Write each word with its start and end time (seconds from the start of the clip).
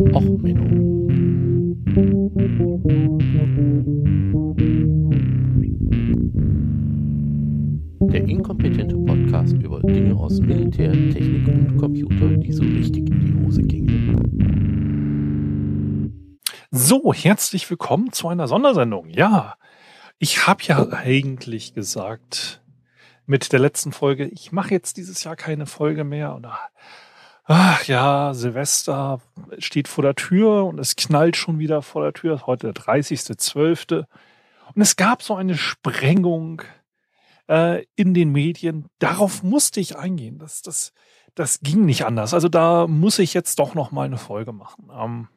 Och, 0.00 0.22
Menno. 0.22 1.08
Der 8.06 8.22
inkompetente 8.28 8.96
Podcast 8.96 9.54
über 9.54 9.80
Dinge 9.80 10.14
aus 10.14 10.38
Militär, 10.40 10.92
Technik 10.92 11.48
und 11.48 11.76
Computer, 11.78 12.28
die 12.28 12.52
so 12.52 12.62
richtig 12.62 13.10
in 13.10 13.20
die 13.20 13.44
Hose 13.44 13.62
gingen. 13.62 13.88
So, 16.70 17.12
herzlich 17.12 17.68
willkommen 17.68 18.12
zu 18.12 18.28
einer 18.28 18.46
Sondersendung. 18.46 19.08
Ja, 19.08 19.56
ich 20.20 20.46
habe 20.46 20.62
ja 20.62 20.90
eigentlich 20.92 21.74
gesagt 21.74 22.62
mit 23.26 23.52
der 23.52 23.58
letzten 23.58 23.90
Folge, 23.90 24.26
ich 24.26 24.52
mache 24.52 24.70
jetzt 24.70 24.96
dieses 24.96 25.24
Jahr 25.24 25.34
keine 25.34 25.66
Folge 25.66 26.04
mehr 26.04 26.36
oder 26.36 26.56
ach 27.48 27.84
ja, 27.84 28.34
Silvester 28.34 29.20
steht 29.58 29.88
vor 29.88 30.02
der 30.02 30.14
Tür 30.14 30.66
und 30.66 30.78
es 30.78 30.96
knallt 30.96 31.36
schon 31.36 31.58
wieder 31.58 31.82
vor 31.82 32.02
der 32.02 32.12
Tür. 32.12 32.46
Heute 32.46 32.72
der 32.72 32.84
30.12. 32.84 34.04
Und 34.74 34.82
es 34.82 34.96
gab 34.96 35.22
so 35.22 35.34
eine 35.34 35.56
Sprengung 35.56 36.62
äh, 37.48 37.84
in 37.96 38.14
den 38.14 38.30
Medien. 38.30 38.86
Darauf 38.98 39.42
musste 39.42 39.80
ich 39.80 39.96
eingehen. 39.96 40.38
Das, 40.38 40.62
das, 40.62 40.92
das 41.34 41.60
ging 41.60 41.84
nicht 41.86 42.04
anders. 42.04 42.34
Also 42.34 42.48
da 42.48 42.86
muss 42.86 43.18
ich 43.18 43.34
jetzt 43.34 43.58
doch 43.58 43.74
noch 43.74 43.90
mal 43.90 44.04
eine 44.04 44.18
Folge 44.18 44.52
machen. 44.52 44.90
Ähm, 44.94 45.28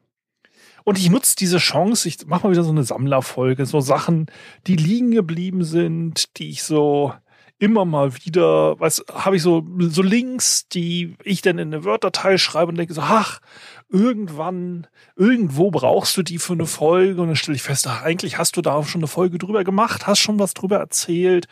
und 0.84 0.98
ich 0.98 1.10
nutze 1.10 1.36
diese 1.36 1.60
Chance, 1.60 2.08
ich 2.08 2.26
mache 2.26 2.46
mal 2.46 2.52
wieder 2.52 2.64
so 2.64 2.72
eine 2.72 2.84
Sammlerfolge, 2.84 3.66
so 3.66 3.80
Sachen, 3.80 4.26
die 4.68 4.76
liegen 4.76 5.12
geblieben 5.12 5.64
sind, 5.64 6.38
die 6.38 6.50
ich 6.50 6.64
so 6.64 7.14
immer 7.62 7.86
mal 7.86 8.16
wieder, 8.26 8.80
was 8.80 9.06
habe 9.14 9.36
ich 9.36 9.44
so 9.44 9.64
so 9.78 10.02
Links, 10.02 10.68
die 10.68 11.16
ich 11.24 11.44
dann 11.44 11.60
in 11.60 11.72
eine 11.72 11.86
Word-Datei 11.86 12.40
schreibe 12.40 12.70
und 12.70 12.78
denke 12.78 12.96
so, 12.96 13.02
ach, 13.02 13.40
irgendwann, 13.88 14.88
irgendwo 15.16 15.70
brauchst 15.70 16.18
du 16.18 16.24
die 16.24 16.40
für 16.40 16.54
eine 16.54 16.66
Folge. 16.66 17.22
Und 17.22 17.28
dann 17.28 17.36
stelle 17.36 17.56
ich 17.56 17.62
fest, 17.62 17.86
ach, 17.88 18.02
eigentlich 18.02 18.40
hast 18.40 18.58
du 18.58 18.64
da 18.64 18.74
auch 18.74 18.88
schon 18.88 19.02
eine 19.02 19.08
Folge 19.08 19.38
drüber 19.38 19.64
gemacht, 19.64 20.08
hast 20.08 20.20
schon 20.20 20.40
was 20.40 20.56
drüber 20.56 20.78
erzählt. 20.78 21.48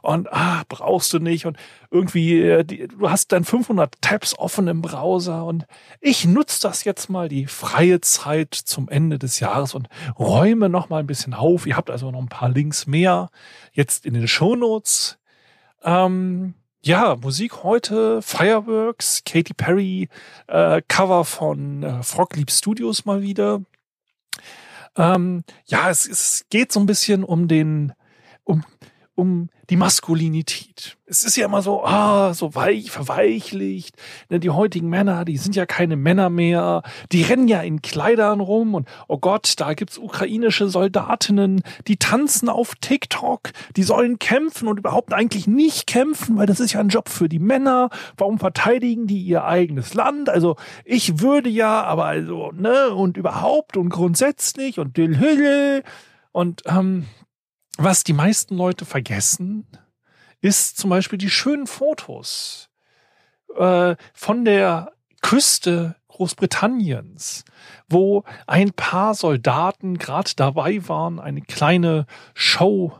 Und 0.00 0.32
ah, 0.32 0.62
brauchst 0.66 1.12
du 1.12 1.18
nicht. 1.18 1.44
Und 1.44 1.58
irgendwie 1.90 2.40
äh, 2.40 2.64
du 2.64 3.10
hast 3.10 3.30
dann 3.30 3.44
500 3.44 4.00
Tabs 4.00 4.38
offen 4.38 4.66
im 4.66 4.80
Browser. 4.80 5.44
Und 5.44 5.66
ich 6.00 6.24
nutze 6.24 6.62
das 6.62 6.84
jetzt 6.84 7.10
mal 7.10 7.28
die 7.28 7.44
freie 7.44 8.00
Zeit 8.00 8.54
zum 8.54 8.88
Ende 8.88 9.18
des 9.18 9.40
Jahres 9.40 9.74
und 9.74 9.90
räume 10.18 10.70
noch 10.70 10.88
mal 10.88 11.00
ein 11.00 11.06
bisschen 11.06 11.34
auf. 11.34 11.66
Ihr 11.66 11.76
habt 11.76 11.90
also 11.90 12.10
noch 12.10 12.22
ein 12.22 12.30
paar 12.30 12.48
Links 12.48 12.86
mehr 12.86 13.28
jetzt 13.74 14.06
in 14.06 14.14
den 14.14 14.26
Shownotes 14.26 15.19
ähm, 15.82 16.54
ja, 16.82 17.16
Musik 17.16 17.62
heute, 17.62 18.22
Fireworks, 18.22 19.22
Katy 19.24 19.52
Perry, 19.54 20.08
äh, 20.46 20.80
Cover 20.88 21.24
von 21.24 21.82
äh, 21.82 22.02
Frogleap 22.02 22.50
Studios 22.50 23.04
mal 23.04 23.20
wieder. 23.22 23.62
Ähm, 24.96 25.44
ja, 25.66 25.90
es, 25.90 26.06
es 26.08 26.46
geht 26.48 26.72
so 26.72 26.80
ein 26.80 26.86
bisschen 26.86 27.22
um 27.22 27.48
den, 27.48 27.92
um, 28.44 28.64
um 29.14 29.50
die 29.70 29.76
Maskulinität. 29.76 30.96
Es 31.06 31.22
ist 31.22 31.36
ja 31.36 31.46
immer 31.46 31.62
so, 31.62 31.84
ah, 31.84 32.34
so 32.34 32.54
weich, 32.56 32.90
verweichlicht. 32.90 33.96
Ne, 34.28 34.40
die 34.40 34.50
heutigen 34.50 34.88
Männer, 34.88 35.24
die 35.24 35.36
sind 35.36 35.54
ja 35.54 35.64
keine 35.64 35.96
Männer 35.96 36.28
mehr. 36.28 36.82
Die 37.12 37.22
rennen 37.22 37.46
ja 37.46 37.62
in 37.62 37.80
Kleidern 37.80 38.40
rum 38.40 38.74
und 38.74 38.88
oh 39.06 39.18
Gott, 39.18 39.54
da 39.58 39.74
gibt's 39.74 39.96
ukrainische 39.96 40.68
Soldatinnen, 40.68 41.62
die 41.86 41.96
tanzen 41.96 42.48
auf 42.48 42.74
TikTok, 42.80 43.50
die 43.76 43.84
sollen 43.84 44.18
kämpfen 44.18 44.66
und 44.66 44.78
überhaupt 44.78 45.12
eigentlich 45.12 45.46
nicht 45.46 45.86
kämpfen, 45.86 46.36
weil 46.36 46.46
das 46.46 46.58
ist 46.58 46.72
ja 46.72 46.80
ein 46.80 46.88
Job 46.88 47.08
für 47.08 47.28
die 47.28 47.38
Männer. 47.38 47.90
Warum 48.16 48.38
verteidigen 48.40 49.06
die 49.06 49.22
ihr 49.22 49.44
eigenes 49.44 49.94
Land? 49.94 50.28
Also 50.28 50.56
ich 50.84 51.20
würde 51.20 51.48
ja, 51.48 51.82
aber 51.84 52.06
also, 52.06 52.50
ne, 52.52 52.90
und 52.90 53.16
überhaupt 53.16 53.76
und 53.76 53.88
grundsätzlich 53.88 54.80
und 54.80 54.98
und 56.32 56.62
ähm, 56.66 57.06
was 57.78 58.04
die 58.04 58.12
meisten 58.12 58.56
Leute 58.56 58.84
vergessen, 58.84 59.66
ist 60.40 60.78
zum 60.78 60.90
Beispiel 60.90 61.18
die 61.18 61.30
schönen 61.30 61.66
Fotos 61.66 62.68
äh, 63.56 63.96
von 64.14 64.44
der 64.44 64.92
Küste 65.22 65.96
Großbritanniens, 66.08 67.44
wo 67.88 68.24
ein 68.46 68.72
paar 68.72 69.14
Soldaten 69.14 69.98
gerade 69.98 70.32
dabei 70.36 70.86
waren, 70.88 71.18
eine 71.18 71.40
kleine 71.40 72.06
Show 72.34 72.92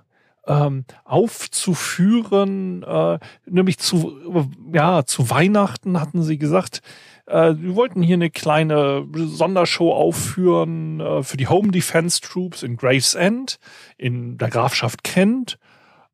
ähm, 0.47 0.84
aufzuführen, 1.04 2.82
äh, 2.82 3.19
nämlich 3.47 3.78
zu 3.78 4.50
ja 4.72 5.04
zu 5.04 5.28
Weihnachten 5.28 6.00
hatten 6.00 6.22
sie 6.22 6.38
gesagt, 6.38 6.81
äh, 7.30 7.54
wir 7.56 7.74
wollten 7.76 8.02
hier 8.02 8.14
eine 8.14 8.30
kleine 8.30 9.06
Sondershow 9.14 9.92
aufführen 9.92 11.00
äh, 11.00 11.22
für 11.22 11.36
die 11.36 11.48
Home 11.48 11.70
Defense 11.70 12.20
Troops 12.20 12.62
in 12.62 12.76
Gravesend 12.76 13.58
in 13.96 14.38
der 14.38 14.50
Grafschaft 14.50 15.04
Kent, 15.04 15.58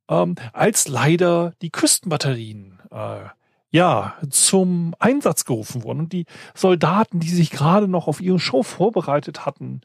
ähm, 0.09 0.37
als 0.53 0.89
leider 0.89 1.55
die 1.63 1.71
Küstenbatterien 1.71 2.79
äh, 2.91 3.29
ja, 3.71 4.15
zum 4.31 4.95
Einsatz 4.99 5.45
gerufen 5.45 5.83
wurden. 5.83 6.01
Und 6.01 6.13
die 6.13 6.25
Soldaten, 6.55 7.21
die 7.21 7.29
sich 7.29 7.51
gerade 7.51 7.89
noch 7.89 8.07
auf 8.07 8.21
ihre 8.21 8.39
Show 8.39 8.63
vorbereitet 8.63 9.45
hatten, 9.45 9.81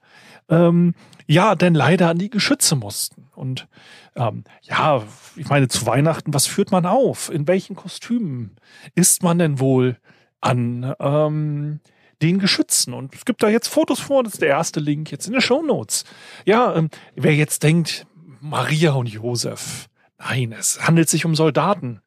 ähm, 0.50 0.94
ja, 1.28 1.56
denn 1.56 1.74
leider 1.74 2.09
an 2.09 2.18
die 2.18 2.30
Geschütze 2.30 2.75
mussten. 2.75 3.28
Und 3.36 3.68
ähm, 4.16 4.44
ja, 4.62 5.03
ich 5.36 5.50
meine, 5.50 5.68
zu 5.68 5.86
Weihnachten, 5.86 6.34
was 6.34 6.46
führt 6.46 6.72
man 6.72 6.86
auf? 6.86 7.30
In 7.30 7.47
welchen 7.47 7.75
Kostümen 7.75 8.56
ist 8.96 9.24
man 9.24 9.40
denn 9.40 9.59
wohl 9.59 9.97
an 10.41 10.96
ähm, 11.00 11.79
den 12.22 12.40
Geschützen. 12.40 12.94
Und 12.94 13.16
es 13.16 13.25
gibt 13.25 13.41
da 13.44 13.50
jetzt 13.50 13.68
Fotos 13.68 14.00
vor, 14.00 14.24
das 14.24 14.34
ist 14.34 14.41
der 14.41 14.50
erste 14.50 14.79
Link 14.79 15.12
jetzt 15.12 15.28
in 15.28 15.34
den 15.34 15.41
Show 15.41 15.62
Notes. 15.62 16.03
Ja, 16.46 16.75
ähm, 16.75 16.90
wer 17.16 17.35
jetzt 17.35 17.63
denkt, 17.63 18.06
Maria 18.40 18.94
und 18.94 19.07
Josef, 19.07 19.88
nein, 20.18 20.52
es 20.57 20.85
handelt 20.88 21.09
sich 21.09 21.25
um 21.25 21.35
Soldaten. 21.35 22.02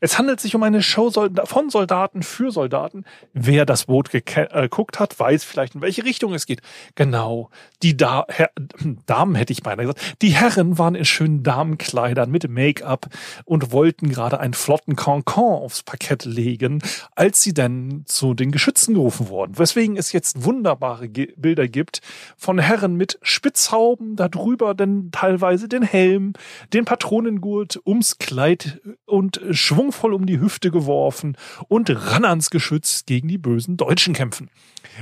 Es 0.00 0.18
handelt 0.18 0.40
sich 0.40 0.54
um 0.54 0.62
eine 0.62 0.82
Show 0.82 1.10
von 1.44 1.70
Soldaten 1.70 2.22
für 2.22 2.50
Soldaten. 2.50 3.04
Wer 3.32 3.66
das 3.66 3.86
Boot 3.86 4.12
äh, 4.14 4.20
geguckt 4.20 5.00
hat, 5.00 5.18
weiß 5.18 5.44
vielleicht, 5.44 5.74
in 5.74 5.80
welche 5.80 6.04
Richtung 6.04 6.34
es 6.34 6.46
geht. 6.46 6.60
Genau. 6.94 7.50
Die 7.82 7.96
da 7.96 8.26
Her 8.28 8.50
Damen 9.06 9.34
hätte 9.34 9.52
ich 9.52 9.62
beinahe 9.62 9.86
gesagt. 9.86 10.16
Die 10.22 10.30
Herren 10.30 10.78
waren 10.78 10.94
in 10.94 11.04
schönen 11.04 11.42
Damenkleidern 11.42 12.30
mit 12.30 12.48
Make-up 12.48 13.06
und 13.44 13.72
wollten 13.72 14.08
gerade 14.08 14.40
einen 14.40 14.54
flotten 14.54 14.96
Cancan 14.96 15.44
aufs 15.44 15.82
Parkett 15.82 16.24
legen, 16.24 16.82
als 17.14 17.42
sie 17.42 17.54
dann 17.54 18.02
zu 18.06 18.34
den 18.34 18.50
Geschützen 18.50 18.94
gerufen 18.94 19.28
wurden. 19.28 19.58
Weswegen 19.58 19.96
es 19.96 20.12
jetzt 20.12 20.44
wunderbare 20.44 21.08
Ge 21.08 21.32
Bilder 21.36 21.68
gibt 21.68 22.00
von 22.36 22.58
Herren 22.58 22.96
mit 22.96 23.18
Spitzhauben, 23.22 24.16
darüber 24.16 24.74
dann 24.74 25.10
teilweise 25.12 25.68
den 25.68 25.82
Helm, 25.82 26.32
den 26.72 26.84
Patronengurt 26.84 27.80
ums 27.86 28.18
Kleid 28.18 28.80
und 29.06 29.40
schwungvoll 29.78 30.12
um 30.12 30.26
die 30.26 30.40
Hüfte 30.40 30.72
geworfen 30.72 31.36
und 31.68 31.88
ran 31.88 32.24
ans 32.24 32.50
Geschütz 32.50 33.06
gegen 33.06 33.28
die 33.28 33.38
bösen 33.38 33.76
Deutschen 33.76 34.12
kämpfen. 34.12 34.50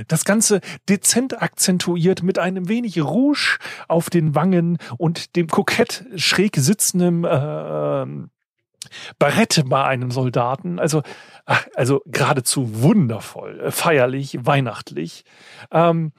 Das 0.07 0.23
Ganze 0.23 0.61
dezent 0.87 1.41
akzentuiert 1.41 2.21
mit 2.21 2.37
einem 2.37 2.69
wenig 2.69 3.01
Rouge 3.01 3.57
auf 3.87 4.11
den 4.11 4.35
Wangen 4.35 4.77
und 4.99 5.35
dem 5.35 5.47
kokett 5.47 6.05
schräg 6.15 6.57
sitzenden 6.57 7.23
äh, 7.23 8.05
Barette 9.17 9.63
bei 9.63 9.83
einem 9.83 10.11
Soldaten. 10.11 10.77
Also, 10.77 11.01
also 11.73 12.03
geradezu 12.05 12.83
wundervoll, 12.83 13.59
äh, 13.59 13.71
feierlich, 13.71 14.37
weihnachtlich. 14.41 15.23
Ähm, 15.71 16.11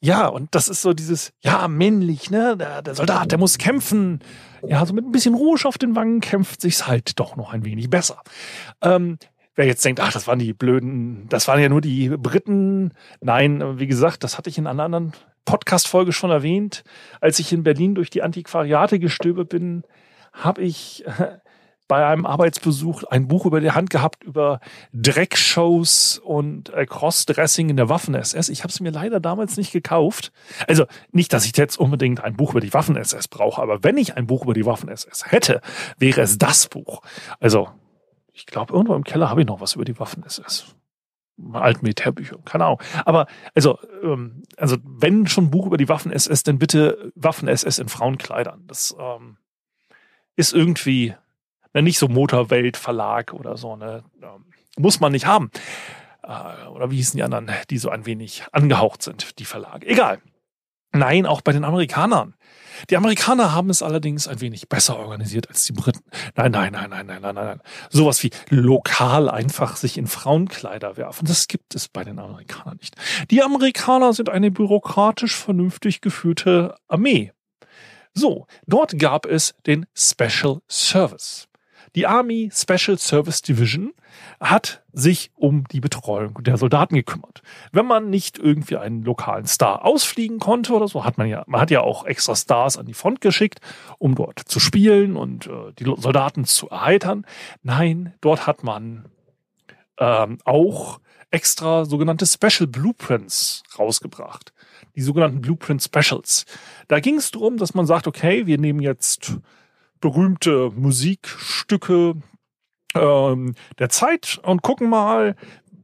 ja, 0.00 0.28
und 0.28 0.54
das 0.54 0.68
ist 0.68 0.82
so 0.82 0.92
dieses, 0.92 1.32
ja, 1.40 1.66
männlich, 1.66 2.30
ne? 2.30 2.56
Der, 2.56 2.82
der 2.82 2.94
Soldat, 2.94 3.32
der 3.32 3.38
muss 3.38 3.58
kämpfen. 3.58 4.20
Ja, 4.66 4.84
so 4.86 4.94
mit 4.94 5.04
ein 5.04 5.12
bisschen 5.12 5.34
Rouge 5.34 5.66
auf 5.66 5.78
den 5.78 5.96
Wangen 5.96 6.20
kämpft 6.20 6.60
sich's 6.60 6.86
halt 6.86 7.18
doch 7.18 7.36
noch 7.36 7.52
ein 7.52 7.64
wenig 7.64 7.90
besser. 7.90 8.22
Ähm, 8.80 9.18
wer 9.56 9.66
jetzt 9.66 9.84
denkt, 9.84 10.00
ach, 10.00 10.12
das 10.12 10.28
waren 10.28 10.38
die 10.38 10.52
blöden, 10.52 11.28
das 11.28 11.48
waren 11.48 11.60
ja 11.60 11.68
nur 11.68 11.80
die 11.80 12.10
Briten. 12.10 12.92
Nein, 13.20 13.80
wie 13.80 13.88
gesagt, 13.88 14.22
das 14.22 14.38
hatte 14.38 14.50
ich 14.50 14.58
in 14.58 14.68
einer 14.68 14.84
anderen 14.84 15.12
Podcast-Folge 15.44 16.12
schon 16.12 16.30
erwähnt. 16.30 16.84
Als 17.20 17.40
ich 17.40 17.52
in 17.52 17.64
Berlin 17.64 17.96
durch 17.96 18.10
die 18.10 18.22
Antiquariate 18.22 19.00
gestöbert 19.00 19.48
bin, 19.48 19.82
habe 20.32 20.62
ich 20.62 21.04
bei 21.88 22.06
einem 22.06 22.26
Arbeitsbesuch 22.26 23.04
ein 23.04 23.26
Buch 23.26 23.46
über 23.46 23.60
die 23.60 23.72
Hand 23.72 23.90
gehabt 23.90 24.22
über 24.22 24.60
Dreckshows 24.92 26.18
und 26.18 26.72
äh, 26.74 26.86
Crossdressing 26.86 27.70
in 27.70 27.76
der 27.76 27.88
Waffen-SS. 27.88 28.50
Ich 28.50 28.62
habe 28.62 28.70
es 28.70 28.80
mir 28.80 28.92
leider 28.92 29.20
damals 29.20 29.56
nicht 29.56 29.72
gekauft. 29.72 30.30
Also 30.68 30.84
nicht, 31.10 31.32
dass 31.32 31.46
ich 31.46 31.56
jetzt 31.56 31.78
unbedingt 31.78 32.22
ein 32.22 32.36
Buch 32.36 32.50
über 32.52 32.60
die 32.60 32.72
Waffen-SS 32.72 33.28
brauche, 33.28 33.60
aber 33.60 33.82
wenn 33.82 33.96
ich 33.96 34.16
ein 34.16 34.26
Buch 34.26 34.44
über 34.44 34.54
die 34.54 34.66
Waffen-SS 34.66 35.32
hätte, 35.32 35.62
wäre 35.98 36.20
es 36.20 36.38
das 36.38 36.68
Buch. 36.68 37.00
Also 37.40 37.70
ich 38.32 38.46
glaube, 38.46 38.74
irgendwo 38.74 38.94
im 38.94 39.04
Keller 39.04 39.30
habe 39.30 39.40
ich 39.40 39.46
noch 39.46 39.60
was 39.60 39.74
über 39.74 39.84
die 39.84 39.98
Waffen-SS 39.98 40.76
alten 41.52 41.82
Militärbücher, 41.82 42.36
keine 42.44 42.64
Ahnung. 42.64 42.82
Aber 43.04 43.26
also, 43.54 43.78
ähm, 44.02 44.42
also 44.56 44.76
wenn 44.84 45.26
schon 45.26 45.44
ein 45.44 45.50
Buch 45.50 45.66
über 45.66 45.76
die 45.76 45.88
Waffen-SS, 45.88 46.42
dann 46.42 46.58
bitte 46.58 47.12
Waffen-SS 47.14 47.78
in 47.78 47.88
Frauenkleidern. 47.88 48.64
Das 48.66 48.96
ähm, 48.98 49.36
ist 50.36 50.52
irgendwie 50.52 51.14
Nicht 51.74 51.98
so 51.98 52.08
Motorwelt 52.08 52.76
Verlag 52.76 53.32
oder 53.32 53.56
so, 53.56 53.76
ne? 53.76 54.02
Ähm, 54.22 54.46
muss 54.76 55.00
man 55.00 55.12
nicht 55.12 55.26
haben. 55.26 55.50
Äh, 56.22 56.68
oder 56.68 56.90
wie 56.90 56.96
hießen 56.96 57.16
die 57.16 57.22
anderen, 57.22 57.50
die 57.70 57.78
so 57.78 57.90
ein 57.90 58.06
wenig 58.06 58.44
angehaucht 58.52 59.02
sind, 59.02 59.38
die 59.38 59.44
Verlage. 59.44 59.86
Egal. 59.86 60.20
Nein, 60.92 61.26
auch 61.26 61.42
bei 61.42 61.52
den 61.52 61.64
Amerikanern. 61.64 62.34
Die 62.88 62.96
Amerikaner 62.96 63.52
haben 63.52 63.70
es 63.70 63.82
allerdings 63.82 64.28
ein 64.28 64.40
wenig 64.40 64.68
besser 64.68 64.98
organisiert 64.98 65.48
als 65.48 65.64
die 65.64 65.72
Briten. 65.72 66.00
Nein, 66.36 66.52
nein, 66.52 66.72
nein, 66.72 66.88
nein, 66.90 67.06
nein, 67.06 67.20
nein, 67.22 67.34
nein. 67.34 67.60
Sowas 67.90 68.22
wie 68.22 68.30
lokal 68.48 69.28
einfach 69.28 69.76
sich 69.76 69.98
in 69.98 70.06
Frauenkleider 70.06 70.96
werfen, 70.96 71.26
das 71.26 71.48
gibt 71.48 71.74
es 71.74 71.88
bei 71.88 72.04
den 72.04 72.18
Amerikanern 72.18 72.78
nicht. 72.78 72.94
Die 73.30 73.42
Amerikaner 73.42 74.12
sind 74.12 74.28
eine 74.30 74.50
bürokratisch 74.50 75.36
vernünftig 75.36 76.00
geführte 76.00 76.76
Armee. 76.86 77.32
So, 78.14 78.46
dort 78.66 78.98
gab 78.98 79.26
es 79.26 79.54
den 79.66 79.86
Special 79.94 80.60
Service. 80.68 81.47
Die 81.94 82.06
Army 82.06 82.50
Special 82.52 82.98
Service 82.98 83.42
Division 83.42 83.92
hat 84.40 84.82
sich 84.92 85.30
um 85.34 85.64
die 85.68 85.80
Betreuung 85.80 86.42
der 86.42 86.56
Soldaten 86.56 86.94
gekümmert. 86.94 87.42
Wenn 87.72 87.86
man 87.86 88.10
nicht 88.10 88.38
irgendwie 88.38 88.76
einen 88.76 89.02
lokalen 89.02 89.46
Star 89.46 89.84
ausfliegen 89.84 90.38
konnte 90.38 90.72
oder 90.72 90.88
so, 90.88 91.04
hat 91.04 91.18
man 91.18 91.28
ja, 91.28 91.44
man 91.46 91.60
hat 91.60 91.70
ja 91.70 91.80
auch 91.80 92.04
extra 92.04 92.34
Stars 92.34 92.76
an 92.76 92.86
die 92.86 92.94
Front 92.94 93.20
geschickt, 93.20 93.60
um 93.98 94.14
dort 94.14 94.40
zu 94.40 94.60
spielen 94.60 95.16
und 95.16 95.46
äh, 95.46 95.72
die 95.78 95.84
Soldaten 95.84 96.44
zu 96.44 96.68
erheitern. 96.68 97.26
Nein, 97.62 98.14
dort 98.20 98.46
hat 98.46 98.62
man 98.62 99.06
ähm, 99.98 100.38
auch 100.44 101.00
extra 101.30 101.84
sogenannte 101.84 102.26
Special 102.26 102.66
Blueprints 102.66 103.62
rausgebracht. 103.78 104.52
Die 104.94 105.02
sogenannten 105.02 105.40
Blueprint 105.40 105.82
Specials. 105.82 106.44
Da 106.88 107.00
ging 107.00 107.16
es 107.16 107.30
darum, 107.30 107.56
dass 107.56 107.74
man 107.74 107.86
sagt, 107.86 108.06
okay, 108.06 108.46
wir 108.46 108.58
nehmen 108.58 108.80
jetzt 108.80 109.38
berühmte 110.00 110.70
Musikstücke 110.74 112.14
ähm, 112.94 113.54
der 113.78 113.88
Zeit 113.88 114.40
und 114.42 114.62
gucken 114.62 114.88
mal, 114.88 115.34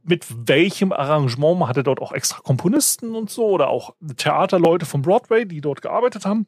mit 0.05 0.25
welchem 0.47 0.91
Arrangement. 0.91 1.59
Man 1.59 1.67
hatte 1.67 1.83
dort 1.83 1.99
auch 1.99 2.11
extra 2.11 2.39
Komponisten 2.39 3.15
und 3.15 3.29
so 3.29 3.47
oder 3.47 3.69
auch 3.69 3.95
Theaterleute 4.17 4.85
vom 4.85 5.01
Broadway, 5.01 5.45
die 5.45 5.61
dort 5.61 5.81
gearbeitet 5.81 6.25
haben. 6.25 6.47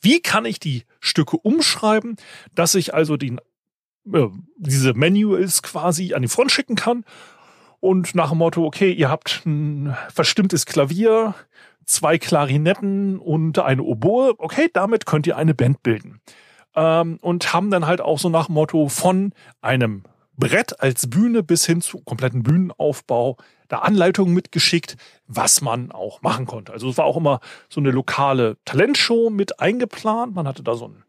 Wie 0.00 0.20
kann 0.20 0.44
ich 0.44 0.60
die 0.60 0.84
Stücke 1.00 1.36
umschreiben, 1.36 2.16
dass 2.54 2.74
ich 2.74 2.94
also 2.94 3.16
die, 3.16 3.36
äh, 4.12 4.28
diese 4.56 4.94
Manuals 4.94 5.62
quasi 5.62 6.14
an 6.14 6.22
die 6.22 6.28
Front 6.28 6.52
schicken 6.52 6.74
kann 6.74 7.04
und 7.80 8.14
nach 8.14 8.30
dem 8.30 8.38
Motto, 8.38 8.64
okay, 8.64 8.92
ihr 8.92 9.08
habt 9.08 9.42
ein 9.46 9.96
verstimmtes 10.12 10.66
Klavier, 10.66 11.34
zwei 11.86 12.18
Klarinetten 12.18 13.18
und 13.18 13.58
eine 13.58 13.82
Oboe, 13.82 14.34
okay, 14.38 14.68
damit 14.72 15.06
könnt 15.06 15.26
ihr 15.26 15.36
eine 15.36 15.54
Band 15.54 15.82
bilden 15.82 16.20
ähm, 16.74 17.18
und 17.20 17.52
haben 17.52 17.70
dann 17.70 17.86
halt 17.86 18.00
auch 18.00 18.18
so 18.18 18.28
nach 18.28 18.48
Motto 18.48 18.88
von 18.88 19.32
einem 19.60 20.04
Brett 20.36 20.80
als 20.80 21.08
Bühne 21.08 21.42
bis 21.42 21.66
hin 21.66 21.80
zu 21.80 22.00
kompletten 22.00 22.42
Bühnenaufbau 22.42 23.36
da 23.68 23.78
Anleitungen 23.78 24.34
mitgeschickt, 24.34 24.96
was 25.26 25.60
man 25.60 25.92
auch 25.92 26.22
machen 26.22 26.46
konnte. 26.46 26.72
Also 26.72 26.88
es 26.88 26.98
war 26.98 27.04
auch 27.04 27.16
immer 27.16 27.40
so 27.68 27.80
eine 27.80 27.90
lokale 27.90 28.56
Talentshow 28.64 29.30
mit 29.30 29.60
eingeplant. 29.60 30.34
Man 30.34 30.48
hatte 30.48 30.62
da 30.62 30.74
so 30.74 30.86
einen 30.86 31.04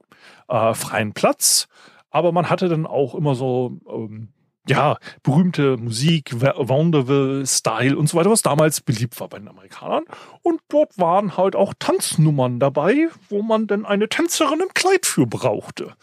äh, 0.48 0.74
freien 0.74 1.14
Platz, 1.14 1.68
aber 2.10 2.32
man 2.32 2.50
hatte 2.50 2.70
dann 2.70 2.86
auch 2.86 3.16
immer 3.16 3.36
so 3.36 3.80
ähm, 3.90 4.30
ja, 4.68 4.98
berühmte 5.24 5.78
Musik, 5.78 6.34
Vaudeville, 6.40 7.46
Style 7.46 7.98
und 7.98 8.08
so 8.08 8.18
weiter, 8.18 8.32
was 8.32 8.42
damals 8.42 8.82
beliebt 8.82 9.20
war 9.20 9.28
bei 9.28 9.40
den 9.40 9.50
Amerikanern. 9.50 10.04
Und 10.42 10.62
dort 10.70 10.98
waren 10.98 11.36
halt 11.36 11.56
auch 11.56 11.74
Tanznummern 11.78 12.60
dabei, 12.60 13.10
wo 13.30 13.42
man 13.42 13.68
denn 13.68 13.86
eine 13.86 14.08
Tänzerin 14.08 14.62
im 14.62 14.74
Kleid 14.74 15.06
für 15.06 15.26
brauchte. 15.26 15.94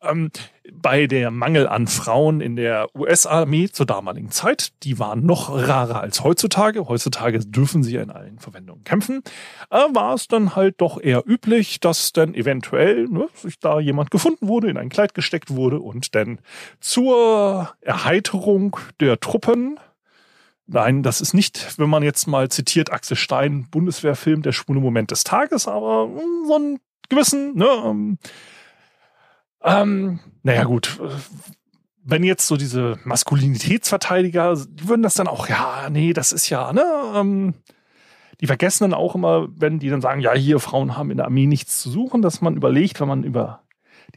Ähm, 0.00 0.30
bei 0.72 1.06
der 1.06 1.30
Mangel 1.30 1.66
an 1.66 1.86
Frauen 1.86 2.40
in 2.40 2.56
der 2.56 2.88
US-Armee 2.94 3.68
zur 3.68 3.86
damaligen 3.86 4.30
Zeit, 4.30 4.72
die 4.82 4.98
waren 4.98 5.24
noch 5.24 5.50
rarer 5.50 6.00
als 6.00 6.22
heutzutage. 6.22 6.88
Heutzutage 6.88 7.40
dürfen 7.40 7.82
sie 7.82 7.94
ja 7.94 8.02
in 8.02 8.10
allen 8.10 8.38
Verwendungen 8.38 8.84
kämpfen. 8.84 9.22
Äh, 9.70 9.78
war 9.92 10.14
es 10.14 10.28
dann 10.28 10.54
halt 10.54 10.80
doch 10.80 11.00
eher 11.00 11.24
üblich, 11.26 11.80
dass 11.80 12.12
dann 12.12 12.34
eventuell 12.34 13.06
ne, 13.08 13.28
sich 13.34 13.58
da 13.58 13.80
jemand 13.80 14.10
gefunden 14.10 14.46
wurde, 14.46 14.70
in 14.70 14.76
ein 14.76 14.90
Kleid 14.90 15.14
gesteckt 15.14 15.50
wurde 15.50 15.80
und 15.80 16.14
dann 16.14 16.38
zur 16.80 17.74
Erheiterung 17.80 18.76
der 19.00 19.20
Truppen 19.20 19.78
Nein, 20.70 21.02
das 21.02 21.22
ist 21.22 21.32
nicht, 21.32 21.78
wenn 21.78 21.88
man 21.88 22.02
jetzt 22.02 22.26
mal 22.26 22.50
zitiert, 22.50 22.92
Axel 22.92 23.16
Stein, 23.16 23.66
Bundeswehrfilm, 23.70 24.42
der 24.42 24.52
schwule 24.52 24.80
Moment 24.80 25.10
des 25.10 25.24
Tages, 25.24 25.66
aber 25.66 26.10
so 26.46 26.54
einen 26.56 26.78
gewissen, 27.08 27.56
ne, 27.56 28.18
ähm, 29.62 30.20
naja, 30.42 30.64
gut. 30.64 31.00
Wenn 32.04 32.24
jetzt 32.24 32.46
so 32.46 32.56
diese 32.56 32.98
Maskulinitätsverteidiger, 33.04 34.56
die 34.56 34.88
würden 34.88 35.02
das 35.02 35.14
dann 35.14 35.28
auch, 35.28 35.48
ja, 35.48 35.88
nee, 35.90 36.12
das 36.12 36.32
ist 36.32 36.48
ja, 36.48 36.72
ne, 36.72 36.84
ähm, 37.14 37.54
die 38.40 38.46
vergessen 38.46 38.84
dann 38.84 38.94
auch 38.94 39.14
immer, 39.14 39.48
wenn 39.56 39.78
die 39.78 39.90
dann 39.90 40.00
sagen, 40.00 40.20
ja, 40.20 40.32
hier 40.32 40.60
Frauen 40.60 40.96
haben 40.96 41.10
in 41.10 41.16
der 41.16 41.26
Armee 41.26 41.46
nichts 41.46 41.82
zu 41.82 41.90
suchen, 41.90 42.22
dass 42.22 42.40
man 42.40 42.56
überlegt, 42.56 43.00
wenn 43.00 43.08
man 43.08 43.24
über 43.24 43.62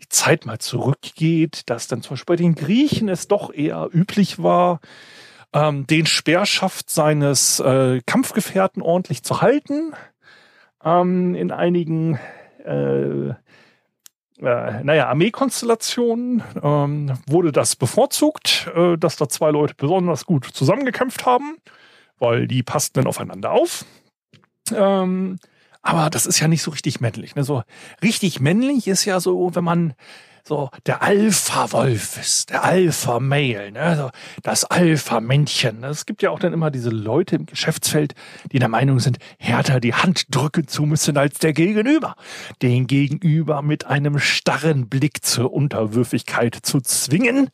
die 0.01 0.07
Zeit 0.09 0.45
mal 0.45 0.59
zurückgeht, 0.59 1.69
dass 1.69 1.87
dann 1.87 2.01
zum 2.01 2.11
Beispiel 2.11 2.37
bei 2.37 2.41
den 2.41 2.55
Griechen 2.55 3.09
es 3.09 3.27
doch 3.27 3.53
eher 3.53 3.89
üblich 3.91 4.41
war, 4.41 4.79
ähm, 5.53 5.85
den 5.87 6.05
Speerschaft 6.05 6.89
seines 6.89 7.59
äh, 7.59 8.01
Kampfgefährten 8.05 8.81
ordentlich 8.81 9.23
zu 9.23 9.41
halten. 9.41 9.93
Ähm, 10.83 11.35
in 11.35 11.51
einigen 11.51 12.19
äh, 12.63 13.33
äh, 14.41 14.83
naja, 14.83 15.07
Armeekonstellationen 15.07 16.43
ähm, 16.61 17.13
wurde 17.27 17.51
das 17.51 17.75
bevorzugt, 17.75 18.69
äh, 18.75 18.97
dass 18.97 19.15
da 19.15 19.29
zwei 19.29 19.51
Leute 19.51 19.75
besonders 19.75 20.25
gut 20.25 20.45
zusammengekämpft 20.45 21.25
haben, 21.25 21.57
weil 22.19 22.47
die 22.47 22.63
passten 22.63 22.99
dann 22.99 23.07
aufeinander 23.07 23.51
auf. 23.51 23.85
Ähm, 24.73 25.37
aber 25.81 26.09
das 26.09 26.25
ist 26.25 26.39
ja 26.39 26.47
nicht 26.47 26.61
so 26.61 26.71
richtig 26.71 27.01
männlich. 27.01 27.35
Ne? 27.35 27.43
So 27.43 27.63
richtig 28.03 28.39
männlich 28.39 28.87
ist 28.87 29.05
ja 29.05 29.19
so, 29.19 29.55
wenn 29.55 29.63
man 29.63 29.93
so 30.43 30.69
der 30.85 31.01
Alpha-Wolf 31.01 32.17
ist, 32.17 32.49
der 32.49 32.63
Alpha-Male, 32.63 33.71
ne? 33.71 33.95
so 33.95 34.09
das 34.43 34.65
Alpha-Männchen. 34.65 35.83
Es 35.83 36.05
gibt 36.05 36.21
ja 36.21 36.29
auch 36.31 36.39
dann 36.39 36.53
immer 36.53 36.71
diese 36.71 36.89
Leute 36.89 37.35
im 37.35 37.45
Geschäftsfeld, 37.45 38.15
die 38.51 38.59
der 38.59 38.67
Meinung 38.67 38.99
sind, 38.99 39.17
härter 39.37 39.79
die 39.79 39.93
Hand 39.93 40.33
drücken 40.35 40.67
zu 40.67 40.83
müssen 40.83 41.17
als 41.17 41.39
der 41.39 41.53
Gegenüber. 41.53 42.15
Den 42.61 42.87
Gegenüber 42.87 43.61
mit 43.61 43.85
einem 43.85 44.19
starren 44.19 44.89
Blick 44.89 45.23
zur 45.23 45.53
Unterwürfigkeit 45.53 46.55
zu 46.61 46.81
zwingen. 46.81 47.49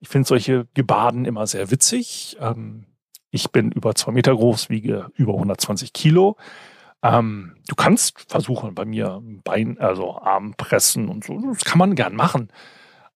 Ich 0.00 0.08
finde 0.08 0.28
solche 0.28 0.66
Gebaden 0.74 1.24
immer 1.24 1.46
sehr 1.46 1.70
witzig. 1.70 2.36
Ähm, 2.40 2.84
ich 3.30 3.50
bin 3.50 3.72
über 3.72 3.94
zwei 3.94 4.12
Meter 4.12 4.34
groß, 4.34 4.70
wiege 4.70 5.08
über 5.16 5.34
120 5.34 5.92
Kilo. 5.92 6.36
Ähm, 7.04 7.52
du 7.68 7.74
kannst 7.74 8.24
versuchen, 8.28 8.74
bei 8.74 8.86
mir 8.86 9.22
Bein, 9.44 9.78
also 9.78 10.18
Arm 10.18 10.54
pressen 10.56 11.08
und 11.08 11.22
so. 11.22 11.38
Das 11.52 11.64
kann 11.64 11.78
man 11.78 11.94
gern 11.94 12.16
machen. 12.16 12.48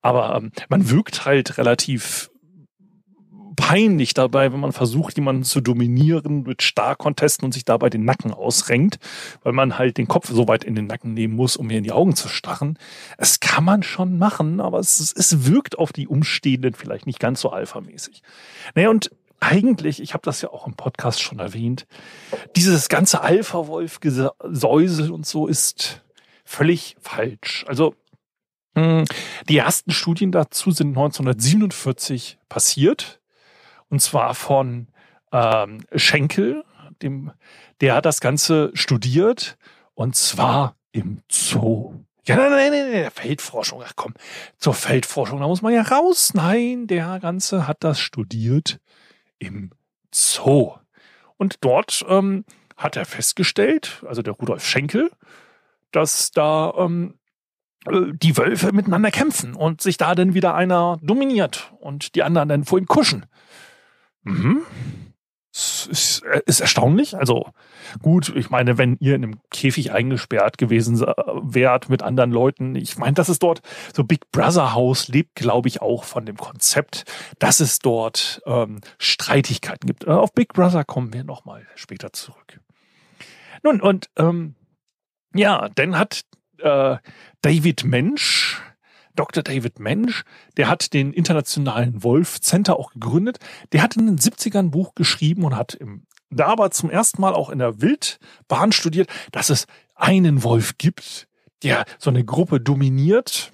Aber 0.03 0.37
ähm, 0.37 0.53
man 0.69 0.91
wirkt 0.91 1.25
halt 1.25 1.57
relativ 1.57 2.31
peinlich 3.57 4.15
dabei, 4.15 4.53
wenn 4.53 4.61
man 4.61 4.73
versucht, 4.73 5.17
jemanden 5.17 5.43
zu 5.43 5.61
dominieren 5.61 6.45
mit 6.45 6.63
Starkontesten 6.63 7.45
und 7.45 7.53
sich 7.53 7.65
dabei 7.65 7.91
den 7.91 8.05
Nacken 8.05 8.33
ausrenkt, 8.33 8.99
weil 9.43 9.53
man 9.53 9.79
halt 9.79 9.97
den 9.97 10.07
Kopf 10.07 10.29
so 10.29 10.47
weit 10.47 10.63
in 10.63 10.77
den 10.77 10.87
Nacken 10.87 11.15
nehmen 11.15 11.35
muss, 11.35 11.57
um 11.57 11.67
mir 11.67 11.79
in 11.79 11.85
die 11.85 11.91
Augen 11.91 12.15
zu 12.15 12.29
starren. 12.29 12.79
Es 13.17 13.41
kann 13.41 13.65
man 13.65 13.83
schon 13.83 14.17
machen, 14.17 14.61
aber 14.61 14.79
es, 14.79 15.01
es 15.01 15.47
wirkt 15.47 15.79
auf 15.79 15.93
die 15.93 16.07
Umstehenden 16.07 16.75
vielleicht 16.75 17.07
nicht 17.07 17.19
ganz 17.19 17.41
so 17.41 17.51
alphamäßig. 17.51 18.23
Naja, 18.75 18.91
und 18.91 19.11
eigentlich, 19.41 20.01
ich 20.03 20.15
habe 20.15 20.23
das 20.25 20.43
ja 20.43 20.51
auch 20.51 20.67
im 20.67 20.75
Podcast 20.75 21.23
schon 21.23 21.39
erwähnt, 21.39 21.87
dieses 22.57 22.89
ganze 22.89 23.21
Alpha-Wolf-Gesäusel 23.21 25.11
und 25.11 25.27
so 25.27 25.47
ist 25.47 26.03
völlig 26.45 26.97
falsch. 27.01 27.65
Also 27.69 27.95
hm, 28.75 29.05
die 29.49 29.59
ersten 29.59 29.91
Studien 29.91 30.33
dazu 30.33 30.71
sind 30.71 30.89
1947 30.89 32.39
passiert. 32.49 33.21
Und 33.91 34.01
zwar 34.01 34.35
von 34.35 34.89
ähm, 35.33 35.85
Schenkel, 35.95 36.65
dem, 37.03 37.33
der 37.81 37.95
hat 37.97 38.07
das 38.07 38.21
Ganze 38.21 38.71
studiert. 38.75 39.57
Und 39.95 40.15
zwar 40.15 40.77
im 40.93 41.23
Zoo. 41.31 41.95
Ja, 42.27 42.37
nein, 42.37 42.51
nein, 42.51 42.71
nein, 42.71 42.91
nein, 42.93 43.11
Feldforschung. 43.11 43.83
Ach 43.85 43.95
komm, 43.97 44.15
zur 44.59 44.75
Feldforschung, 44.75 45.41
da 45.41 45.49
muss 45.49 45.63
man 45.63 45.73
ja 45.73 45.83
raus. 45.83 46.35
Nein, 46.35 46.87
der 46.87 47.19
Ganze 47.21 47.67
hat 47.67 47.79
das 47.81 47.99
studiert 47.99 48.79
im 49.39 49.71
Zoo. 50.13 50.73
Und 51.37 51.65
dort 51.65 52.05
ähm, 52.09 52.45
hat 52.77 52.97
er 52.97 53.05
festgestellt, 53.05 54.03
also 54.07 54.23
der 54.23 54.35
Rudolf 54.35 54.65
Schenkel, 54.67 55.11
dass 55.93 56.31
da 56.31 56.75
ähm, 56.79 57.15
äh, 57.87 58.13
die 58.13 58.37
Wölfe 58.37 58.73
miteinander 58.73 59.11
kämpfen 59.11 59.55
und 59.55 59.81
sich 59.81 59.97
da 59.97 60.15
dann 60.15 60.35
wieder 60.35 60.55
einer 60.55 60.99
dominiert 61.03 61.73
und 61.81 62.15
die 62.15 62.23
anderen 62.23 62.49
dann 62.49 62.65
vor 62.65 62.79
ihm 62.79 62.87
kuschen. 62.87 63.27
Mhm. 64.23 64.63
ist, 65.53 66.23
ist 66.47 66.61
erstaunlich. 66.61 67.17
Also 67.17 67.53
gut, 68.03 68.33
ich 68.35 68.51
meine, 68.51 68.79
wenn 68.79 68.97
ihr 69.01 69.15
in 69.15 69.25
einem 69.25 69.41
Käfig 69.51 69.93
eingesperrt 69.93 70.59
gewesen 70.59 71.01
wärt 71.01 71.89
mit 71.89 72.03
anderen 72.03 72.31
Leuten, 72.31 72.75
ich 72.75 72.99
meine, 72.99 73.15
das 73.15 73.29
ist 73.29 73.43
dort 73.43 73.63
so 73.95 74.05
Big 74.05 74.31
Brother 74.33 74.75
House 74.75 75.09
lebt, 75.09 75.35
glaube 75.35 75.69
ich, 75.69 75.83
auch 75.83 76.05
von 76.05 76.27
dem 76.27 76.37
Konzept, 76.37 77.05
dass 77.39 77.61
es 77.61 77.79
dort 77.79 78.43
ähm, 78.47 78.81
Streitigkeiten 78.99 79.87
gibt. 79.87 80.05
Äh, 80.07 80.11
auf 80.11 80.33
Big 80.33 80.53
Brother 80.53 80.85
kommen 80.85 81.13
wir 81.13 81.25
nochmal 81.25 81.67
später 81.75 82.13
zurück. 82.13 82.61
Nun, 83.63 83.81
und 83.81 84.09
ähm, 84.17 84.55
ja, 85.35 85.69
dann 85.75 85.99
hat 85.99 86.23
äh, 86.59 86.97
David 87.43 87.85
Mensch, 87.85 88.61
Dr. 89.15 89.43
David 89.43 89.81
Mensch, 89.81 90.25
der 90.57 90.69
hat 90.69 90.93
den 90.93 91.13
internationalen 91.13 92.03
Wolf 92.03 92.41
Center 92.41 92.79
auch 92.79 92.93
gegründet. 92.93 93.39
Der 93.73 93.83
hat 93.83 93.97
in 93.97 94.07
den 94.07 94.19
70ern 94.19 94.59
ein 94.59 94.71
Buch 94.71 94.95
geschrieben 94.95 95.45
und 95.45 95.57
hat 95.57 95.75
im, 95.75 96.07
da 96.31 96.47
aber 96.47 96.71
zum 96.71 96.91
ersten 96.91 97.21
Mal 97.21 97.35
auch 97.35 97.51
in 97.51 97.59
der 97.59 97.81
Wildbahn 97.81 98.73
studiert, 98.73 99.09
dass 99.33 99.51
es 99.51 99.67
einen 99.95 100.43
Wolf 100.43 100.79
gibt, 100.79 101.29
der 101.63 101.85
so 101.99 102.11
eine 102.11 102.25
Gruppe 102.25 102.61
dominiert. 102.61 103.53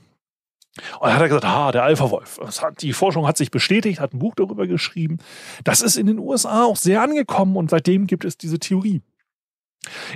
Und 0.99 1.07
dann 1.07 1.14
hat 1.14 1.23
er 1.23 1.28
gesagt, 1.28 1.45
ah, 1.45 1.71
der 1.71 1.85
Alpha-Wolf. 1.85 2.40
Die 2.81 2.93
Forschung 2.93 3.26
hat 3.26 3.37
sich 3.37 3.50
bestätigt, 3.50 4.00
hat 4.00 4.12
ein 4.12 4.19
Buch 4.19 4.35
darüber 4.35 4.66
geschrieben. 4.66 5.19
Das 5.62 5.81
ist 5.81 5.97
in 5.97 6.07
den 6.07 6.19
USA 6.19 6.64
auch 6.64 6.76
sehr 6.76 7.02
angekommen 7.02 7.57
und 7.57 7.71
seitdem 7.71 8.07
gibt 8.07 8.25
es 8.25 8.37
diese 8.37 8.59
Theorie. 8.59 9.02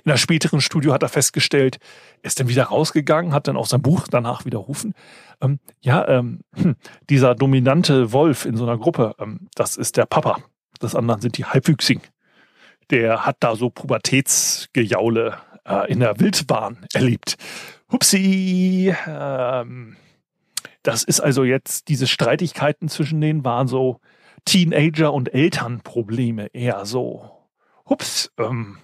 In 0.04 0.08
der 0.08 0.16
späteren 0.16 0.60
Studio 0.60 0.92
hat 0.92 1.02
er 1.02 1.08
festgestellt, 1.08 1.78
ist 2.22 2.40
dann 2.40 2.48
wieder 2.48 2.64
rausgegangen, 2.64 3.32
hat 3.32 3.48
dann 3.48 3.56
auch 3.56 3.66
sein 3.66 3.82
Buch 3.82 4.08
danach 4.08 4.44
widerrufen. 4.44 4.94
Ähm, 5.40 5.60
ja, 5.80 6.08
ähm, 6.08 6.40
hm, 6.54 6.76
dieser 7.10 7.34
dominante 7.34 8.12
Wolf 8.12 8.44
in 8.46 8.56
so 8.56 8.64
einer 8.64 8.78
Gruppe, 8.78 9.14
ähm, 9.18 9.48
das 9.54 9.76
ist 9.76 9.96
der 9.96 10.06
Papa. 10.06 10.38
Das 10.80 10.94
anderen 10.94 11.20
sind 11.20 11.36
die 11.36 11.44
Halbwüchsigen. 11.44 12.02
Der 12.90 13.26
hat 13.26 13.36
da 13.40 13.56
so 13.56 13.70
Pubertätsgejaule 13.70 15.38
äh, 15.64 15.92
in 15.92 16.00
der 16.00 16.18
Wildbahn 16.18 16.86
erlebt. 16.92 17.36
Hupsi! 17.90 18.94
Ähm, 19.06 19.96
das 20.82 21.04
ist 21.04 21.20
also 21.20 21.44
jetzt, 21.44 21.88
diese 21.88 22.06
Streitigkeiten 22.06 22.88
zwischen 22.88 23.20
denen 23.20 23.44
waren 23.44 23.68
so 23.68 24.00
Teenager- 24.44 25.12
und 25.12 25.34
Elternprobleme 25.34 26.46
eher 26.54 26.86
so. 26.86 27.30
Hups, 27.88 28.30
ähm, 28.38 28.78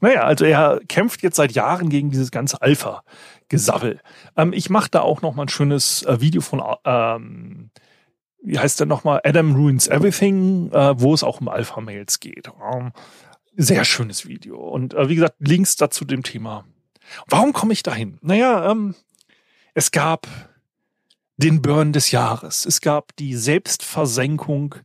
naja, 0.00 0.24
also 0.24 0.44
er 0.44 0.80
kämpft 0.88 1.22
jetzt 1.22 1.36
seit 1.36 1.52
Jahren 1.52 1.88
gegen 1.88 2.10
dieses 2.10 2.30
ganze 2.30 2.60
Alpha-Gesabbel. 2.60 4.00
Ähm, 4.36 4.52
ich 4.52 4.70
mache 4.70 4.90
da 4.90 5.00
auch 5.00 5.22
noch 5.22 5.34
mal 5.34 5.42
ein 5.42 5.48
schönes 5.48 6.02
äh, 6.02 6.20
Video 6.20 6.40
von, 6.40 6.62
ähm, 6.84 7.70
wie 8.42 8.58
heißt 8.58 8.78
der 8.80 8.86
nochmal, 8.86 9.20
Adam 9.24 9.54
Ruins 9.54 9.88
Everything, 9.88 10.70
äh, 10.72 11.00
wo 11.00 11.14
es 11.14 11.24
auch 11.24 11.40
um 11.40 11.48
Alpha-Mails 11.48 12.20
geht. 12.20 12.50
Ähm, 12.72 12.92
sehr 13.56 13.84
schönes 13.84 14.26
Video. 14.26 14.56
Und 14.56 14.94
äh, 14.94 15.08
wie 15.08 15.14
gesagt, 15.14 15.36
Links 15.38 15.76
dazu 15.76 16.04
dem 16.04 16.22
Thema. 16.22 16.64
Warum 17.28 17.52
komme 17.52 17.72
ich 17.72 17.82
dahin? 17.82 18.18
Naja, 18.20 18.70
ähm, 18.70 18.94
es 19.74 19.90
gab 19.90 20.26
den 21.36 21.62
Burn 21.62 21.92
des 21.92 22.10
Jahres. 22.10 22.66
Es 22.66 22.80
gab 22.80 23.14
die 23.16 23.34
Selbstversenkung, 23.34 24.76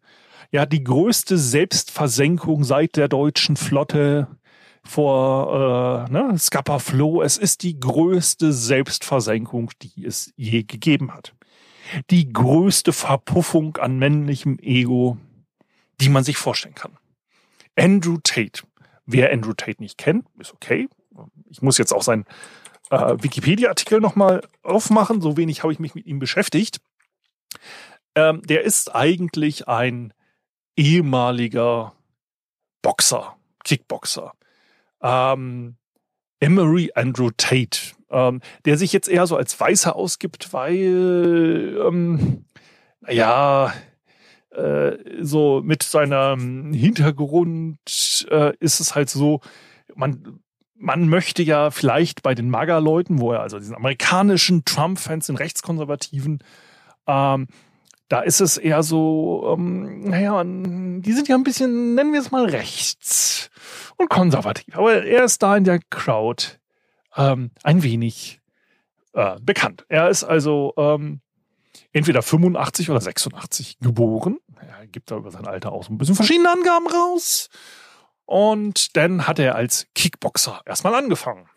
ja, 0.51 0.65
die 0.65 0.83
größte 0.83 1.37
Selbstversenkung 1.37 2.63
seit 2.63 2.97
der 2.97 3.07
deutschen 3.07 3.55
Flotte 3.55 4.27
vor 4.83 6.07
äh, 6.07 6.11
ne, 6.11 6.37
Scapa 6.37 6.79
Flow. 6.79 7.21
Es 7.21 7.37
ist 7.37 7.63
die 7.63 7.79
größte 7.79 8.51
Selbstversenkung, 8.51 9.71
die 9.81 10.05
es 10.05 10.33
je 10.35 10.63
gegeben 10.63 11.13
hat. 11.13 11.33
Die 12.09 12.31
größte 12.31 12.93
Verpuffung 12.93 13.77
an 13.77 13.97
männlichem 13.97 14.59
Ego, 14.59 15.17
die 15.99 16.09
man 16.09 16.23
sich 16.23 16.37
vorstellen 16.37 16.75
kann. 16.75 16.97
Andrew 17.75 18.17
Tate. 18.23 18.63
Wer 19.05 19.31
Andrew 19.31 19.53
Tate 19.53 19.81
nicht 19.81 19.97
kennt, 19.97 20.25
ist 20.39 20.53
okay. 20.53 20.87
Ich 21.49 21.61
muss 21.61 21.77
jetzt 21.77 21.93
auch 21.93 22.03
seinen 22.03 22.25
äh, 22.89 23.15
Wikipedia-Artikel 23.19 23.99
nochmal 23.99 24.41
aufmachen. 24.63 25.21
So 25.21 25.37
wenig 25.37 25.63
habe 25.63 25.73
ich 25.73 25.79
mich 25.79 25.95
mit 25.95 26.05
ihm 26.05 26.19
beschäftigt. 26.19 26.79
Ähm, 28.15 28.41
der 28.43 28.63
ist 28.63 28.93
eigentlich 28.95 29.67
ein 29.67 30.13
ehemaliger 30.75 31.93
Boxer, 32.81 33.35
Kickboxer 33.63 34.33
ähm, 35.01 35.75
Emery 36.39 36.91
Andrew 36.95 37.29
Tate, 37.35 37.93
ähm, 38.09 38.41
der 38.65 38.77
sich 38.77 38.93
jetzt 38.93 39.09
eher 39.09 39.27
so 39.27 39.35
als 39.35 39.59
Weißer 39.59 39.95
ausgibt, 39.95 40.53
weil, 40.53 41.77
ähm, 41.85 42.45
ja, 43.07 43.73
äh, 44.51 44.98
so 45.22 45.62
mit 45.63 45.84
seinem 45.84 46.74
Hintergrund 46.74 48.27
äh, 48.29 48.55
ist 48.60 48.79
es 48.79 48.96
halt 48.96 49.10
so, 49.10 49.41
man, 49.96 50.39
man 50.75 51.08
möchte 51.08 51.43
ja 51.43 51.72
vielleicht 51.72 52.24
bei 52.24 52.36
den 52.36 52.50
MAGA-Leuten, 52.50 53.20
wo 53.20 53.31
er 53.31 53.41
also 53.41 53.60
diesen 53.60 53.75
amerikanischen 53.75 54.65
Trump-Fans, 54.65 55.27
den 55.27 55.38
Rechtskonservativen, 55.38 56.39
ähm, 57.08 57.48
da 58.10 58.20
ist 58.20 58.41
es 58.41 58.58
eher 58.58 58.84
so, 58.84 59.55
ähm, 59.58 60.10
naja, 60.10 60.43
die 60.43 61.13
sind 61.13 61.29
ja 61.29 61.36
ein 61.36 61.43
bisschen, 61.43 61.96
nennen 61.96 62.12
wir 62.12 62.20
es 62.20 62.31
mal 62.31 62.46
rechts 62.46 63.50
und 63.96 64.10
konservativ. 64.10 64.75
Aber 64.75 65.05
er 65.05 65.24
ist 65.24 65.41
da 65.41 65.55
in 65.55 65.63
der 65.63 65.79
Crowd 65.89 66.60
ähm, 67.15 67.51
ein 67.63 67.84
wenig 67.84 68.41
äh, 69.13 69.39
bekannt. 69.39 69.86
Er 69.88 70.10
ist 70.10 70.25
also 70.25 70.74
ähm, 70.75 71.22
entweder 71.93 72.21
85 72.21 72.89
oder 72.89 73.01
86 73.01 73.79
geboren. 73.79 74.39
Er 74.59 74.87
gibt 74.87 75.11
da 75.11 75.17
über 75.17 75.31
sein 75.31 75.47
Alter 75.47 75.71
auch 75.71 75.83
so 75.83 75.93
ein 75.93 75.97
bisschen 75.97 76.15
verschiedene 76.15 76.49
Angaben 76.49 76.87
raus. 76.87 77.49
Und 78.25 78.95
dann 78.95 79.27
hat 79.27 79.39
er 79.39 79.55
als 79.55 79.87
Kickboxer 79.93 80.61
erstmal 80.65 80.95
angefangen 80.95 81.49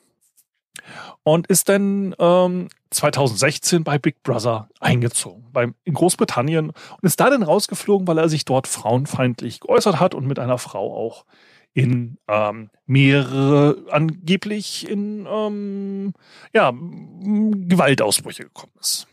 und 1.23 1.47
ist 1.47 1.69
dann 1.69 2.15
ähm, 2.19 2.69
2016 2.91 3.85
bei 3.85 3.99
Big 3.99 4.23
Brother 4.23 4.69
eingezogen, 4.81 5.47
beim, 5.53 5.75
in 5.85 5.95
Großbritannien 5.95 6.71
und 6.71 7.03
ist 7.03 7.21
da 7.21 7.31
dann 7.31 7.43
rausgeflogen, 7.43 8.07
weil 8.07 8.19
er 8.19 8.29
sich 8.29 8.45
dort 8.45 8.67
frauenfeindlich 8.67 9.61
geäußert 9.61 10.01
hat 10.01 10.15
und 10.15 10.27
mit 10.27 10.39
einer 10.39 10.59
Frau 10.59 10.95
auch 10.95 11.25
in 11.73 12.19
ähm, 12.29 12.71
mehrere 12.87 13.85
angeblich 13.91 14.89
in 14.89 15.27
ähm, 15.29 16.15
ja, 16.53 16.71
Gewaltausbrüche 16.71 18.45
gekommen 18.45 18.73
ist. 18.81 19.09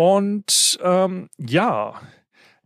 Und 0.00 0.78
ähm, 0.80 1.28
ja, 1.38 2.00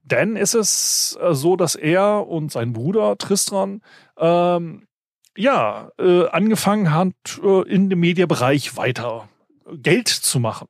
dann 0.04 0.36
ist 0.36 0.52
es 0.52 1.18
äh, 1.18 1.32
so, 1.32 1.56
dass 1.56 1.74
er 1.76 2.28
und 2.28 2.52
sein 2.52 2.74
Bruder 2.74 3.16
Tristan 3.16 3.80
ähm, 4.18 4.86
ja, 5.34 5.90
äh, 5.98 6.26
angefangen 6.28 6.92
hat, 6.92 7.14
äh, 7.42 7.62
in 7.70 7.88
dem 7.88 8.00
Mediabereich 8.00 8.76
weiter 8.76 9.30
Geld 9.72 10.08
zu 10.08 10.40
machen. 10.40 10.68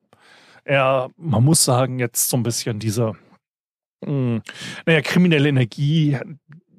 Er, 0.62 1.10
man 1.16 1.42
muss 1.42 1.64
sagen, 1.64 1.98
jetzt 1.98 2.28
so 2.28 2.36
ein 2.36 2.44
bisschen 2.44 2.78
diese, 2.78 3.14
mh, 4.02 4.06
hm, 4.06 4.42
naja, 4.86 5.00
kriminelle 5.00 5.48
Energie 5.48 6.16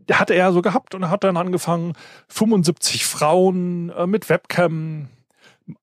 hatte 0.09 0.33
er 0.33 0.53
so 0.53 0.61
gehabt 0.61 0.95
und 0.95 1.09
hat 1.09 1.25
dann 1.25 1.35
angefangen, 1.35 1.91
75 2.29 3.05
Frauen 3.05 3.89
äh, 3.89 4.07
mit 4.07 4.29
Webcam 4.29 5.09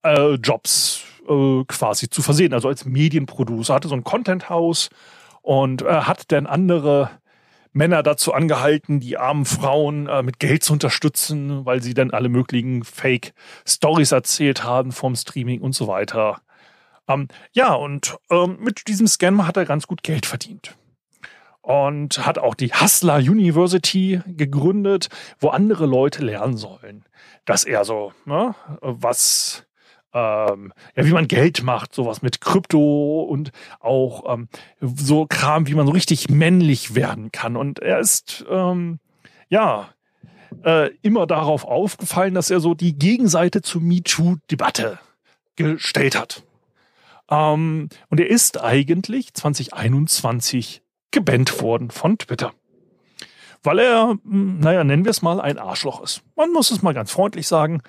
äh, 0.02 0.36
Jobs 0.36 1.04
äh, 1.30 1.64
quasi 1.66 2.10
zu 2.10 2.22
versehen, 2.22 2.52
also 2.52 2.68
als 2.68 2.84
Medienproducer. 2.84 3.74
Hatte 3.74 3.88
so 3.88 3.94
ein 3.94 4.04
Content 4.04 4.50
House 4.50 4.90
und 5.42 5.82
äh, 5.82 5.86
hat 6.02 6.32
dann 6.32 6.46
andere 6.46 7.10
Männer 7.72 8.02
dazu 8.02 8.34
angehalten, 8.34 9.00
die 9.00 9.16
armen 9.16 9.44
Frauen 9.44 10.08
äh, 10.08 10.22
mit 10.22 10.40
Geld 10.40 10.64
zu 10.64 10.72
unterstützen, 10.72 11.64
weil 11.64 11.82
sie 11.82 11.94
dann 11.94 12.10
alle 12.10 12.28
möglichen 12.28 12.82
Fake-Stories 12.82 14.12
erzählt 14.12 14.64
haben 14.64 14.92
vom 14.92 15.14
Streaming 15.14 15.60
und 15.60 15.74
so 15.74 15.86
weiter. 15.86 16.40
Ähm, 17.06 17.28
ja, 17.52 17.74
und 17.74 18.16
ähm, 18.30 18.58
mit 18.60 18.88
diesem 18.88 19.06
Scam 19.06 19.46
hat 19.46 19.56
er 19.56 19.66
ganz 19.66 19.86
gut 19.86 20.02
Geld 20.02 20.26
verdient. 20.26 20.76
Und 21.62 22.26
hat 22.26 22.38
auch 22.38 22.54
die 22.54 22.72
Hustler 22.72 23.18
University 23.18 24.20
gegründet, 24.26 25.08
wo 25.38 25.50
andere 25.50 25.86
Leute 25.86 26.24
lernen 26.24 26.56
sollen, 26.56 27.04
dass 27.44 27.64
er 27.64 27.84
so, 27.84 28.12
ne, 28.24 28.54
was 28.80 29.66
ähm, 30.12 30.72
ja, 30.96 31.04
wie 31.04 31.12
man 31.12 31.28
Geld 31.28 31.62
macht, 31.62 31.94
sowas 31.94 32.22
mit 32.22 32.40
Krypto 32.40 33.22
und 33.22 33.52
auch 33.80 34.32
ähm, 34.32 34.48
so 34.80 35.26
Kram, 35.26 35.66
wie 35.66 35.74
man 35.74 35.86
so 35.86 35.92
richtig 35.92 36.28
männlich 36.28 36.94
werden 36.94 37.32
kann. 37.32 37.56
Und 37.56 37.78
er 37.80 37.98
ist 37.98 38.44
ähm, 38.50 38.98
ja 39.48 39.90
äh, 40.64 40.90
immer 41.02 41.26
darauf 41.26 41.64
aufgefallen, 41.64 42.34
dass 42.34 42.50
er 42.50 42.60
so 42.60 42.74
die 42.74 42.98
Gegenseite 42.98 43.62
zur 43.62 43.80
MeToo-Debatte 43.80 44.98
gestellt 45.56 46.18
hat. 46.18 46.42
Ähm, 47.30 47.88
und 48.08 48.20
er 48.20 48.28
ist 48.28 48.60
eigentlich 48.60 49.34
2021 49.34 50.82
gebannt 51.10 51.60
worden 51.62 51.90
von 51.90 52.18
Twitter. 52.18 52.52
Weil 53.62 53.78
er, 53.78 54.16
hm, 54.24 54.58
naja, 54.58 54.84
nennen 54.84 55.04
wir 55.04 55.10
es 55.10 55.22
mal, 55.22 55.40
ein 55.40 55.58
Arschloch 55.58 56.02
ist. 56.02 56.22
Man 56.36 56.52
muss 56.52 56.70
es 56.70 56.82
mal 56.82 56.94
ganz 56.94 57.10
freundlich 57.10 57.46
sagen. 57.46 57.82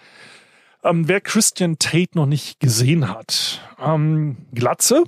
Ähm, 0.83 1.07
wer 1.07 1.21
Christian 1.21 1.77
Tate 1.79 2.17
noch 2.17 2.25
nicht 2.25 2.59
gesehen 2.59 3.09
hat, 3.09 3.61
ähm, 3.79 4.37
Glatze, 4.53 5.03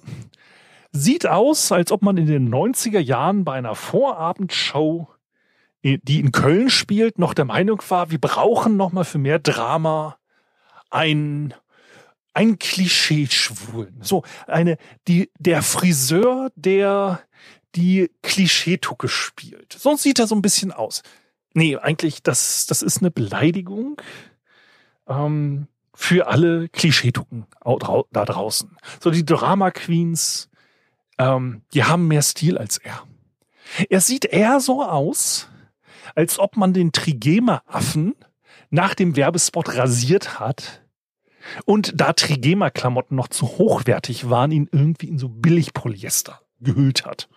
sieht 0.92 1.25
aus, 1.25 1.72
als 1.72 1.92
ob 1.92 2.03
man 2.03 2.18
in 2.18 2.27
den 2.27 2.53
90er 2.53 3.00
Jahren 3.00 3.44
bei 3.44 3.53
einer 3.53 3.75
Vorabendshow 3.75 5.08
die 5.84 6.20
in 6.20 6.32
Köln 6.32 6.70
spielt, 6.70 7.20
noch 7.20 7.34
der 7.34 7.46
Meinung 7.46 7.82
war, 7.89 8.10
wir 8.10 8.20
brauchen 8.20 8.77
noch 8.77 8.94
mal 8.94 9.03
für 9.03 9.18
mehr 9.18 9.39
Drama 9.39 10.18
ein 10.89 11.53
ein 12.36 12.58
Klischee-Schwulen. 12.58 14.00
So, 14.01 14.24
eine, 14.48 14.77
die, 15.08 15.30
der 15.38 15.62
Friseur, 15.62 16.51
der 16.56 17.22
die 17.75 18.10
Klischeetucke 18.24 19.08
spielt. 19.08 19.74
So 19.74 19.96
sieht 19.96 20.18
er 20.18 20.25
so 20.25 20.34
ein 20.34 20.42
bisschen 20.42 20.72
aus. 20.72 21.03
Nee, 21.53 21.77
eigentlich, 21.77 22.24
das, 22.24 22.65
das 22.65 22.82
ist 22.82 23.01
eine 23.01 23.12
Beleidigung 23.12 24.01
ähm, 25.13 25.67
für 25.93 26.27
alle 26.27 26.70
Klischeetucken 26.70 27.46
da 27.63 28.25
draußen. 28.25 28.77
So 29.00 29.12
die 29.12 29.25
Drama 29.25 29.72
Queens, 29.72 30.50
ähm, 31.17 31.62
die 31.74 31.84
haben 31.84 32.08
mehr 32.08 32.22
Stil 32.22 32.58
als 32.58 32.77
er. 32.77 33.03
Er 33.89 34.01
sieht 34.01 34.25
eher 34.25 34.60
so 34.60 34.84
aus, 34.84 35.50
als 36.15 36.39
ob 36.39 36.58
man 36.58 36.74
den 36.74 36.91
Trigema-Affen 36.91 38.15
nach 38.70 38.96
dem 38.96 39.15
Werbespot 39.15 39.75
rasiert 39.75 40.39
hat 40.39 40.82
und 41.65 42.00
da 42.00 42.13
Trigema-Klamotten 42.13 43.15
noch 43.15 43.27
zu 43.27 43.48
hochwertig 43.48 44.29
waren, 44.29 44.51
ihn 44.51 44.70
irgendwie 44.72 45.08
in 45.08 45.20
so 45.20 45.29
Billig-Polyester 45.29 46.41
gehüllt 46.60 47.05
hat. 47.05 47.29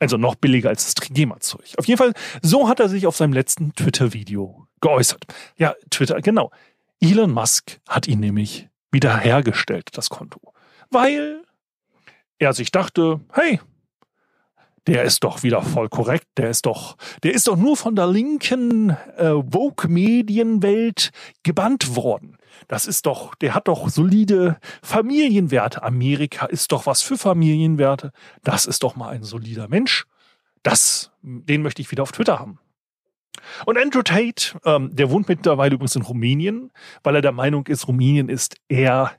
Also 0.00 0.16
noch 0.16 0.36
billiger 0.36 0.68
als 0.68 0.84
das 0.84 0.94
Trigema-Zeug. 0.94 1.74
Auf 1.76 1.86
jeden 1.86 1.98
Fall, 1.98 2.12
so 2.40 2.68
hat 2.68 2.78
er 2.78 2.88
sich 2.88 3.06
auf 3.06 3.16
seinem 3.16 3.32
letzten 3.32 3.74
Twitter-Video 3.74 4.68
geäußert. 4.80 5.24
Ja, 5.56 5.74
Twitter, 5.90 6.20
genau. 6.20 6.52
Elon 7.00 7.30
Musk 7.30 7.80
hat 7.88 8.08
ihn 8.08 8.20
nämlich 8.20 8.68
wiederhergestellt, 8.90 9.90
das 9.92 10.08
Konto. 10.08 10.40
Weil 10.90 11.42
er 12.38 12.52
sich 12.52 12.70
dachte, 12.70 13.20
hey, 13.32 13.60
der 14.86 15.04
ist 15.04 15.22
doch 15.22 15.42
wieder 15.42 15.60
voll 15.60 15.88
korrekt, 15.90 16.26
der 16.38 16.48
ist 16.48 16.64
doch, 16.64 16.96
der 17.22 17.34
ist 17.34 17.46
doch 17.46 17.56
nur 17.56 17.76
von 17.76 17.94
der 17.94 18.06
linken 18.06 18.90
äh, 19.18 19.34
Vogue-Medienwelt 19.52 21.10
gebannt 21.42 21.94
worden. 21.94 22.38
Das 22.68 22.86
ist 22.86 23.04
doch, 23.04 23.34
der 23.34 23.54
hat 23.54 23.68
doch 23.68 23.90
solide 23.90 24.58
Familienwerte. 24.82 25.82
Amerika 25.82 26.46
ist 26.46 26.72
doch 26.72 26.86
was 26.86 27.02
für 27.02 27.18
Familienwerte. 27.18 28.12
Das 28.42 28.64
ist 28.64 28.82
doch 28.82 28.96
mal 28.96 29.10
ein 29.10 29.24
solider 29.24 29.68
Mensch. 29.68 30.06
Das, 30.62 31.10
den 31.22 31.62
möchte 31.62 31.82
ich 31.82 31.90
wieder 31.90 32.02
auf 32.02 32.12
Twitter 32.12 32.38
haben. 32.38 32.58
Und 33.66 33.78
Andrew 33.78 34.02
Tate, 34.02 34.58
ähm, 34.64 34.94
der 34.94 35.10
wohnt 35.10 35.28
mittlerweile 35.28 35.74
übrigens 35.74 35.96
in 35.96 36.02
Rumänien, 36.02 36.70
weil 37.02 37.14
er 37.14 37.22
der 37.22 37.32
Meinung 37.32 37.66
ist, 37.66 37.88
Rumänien 37.88 38.28
ist 38.28 38.56
eher 38.68 39.12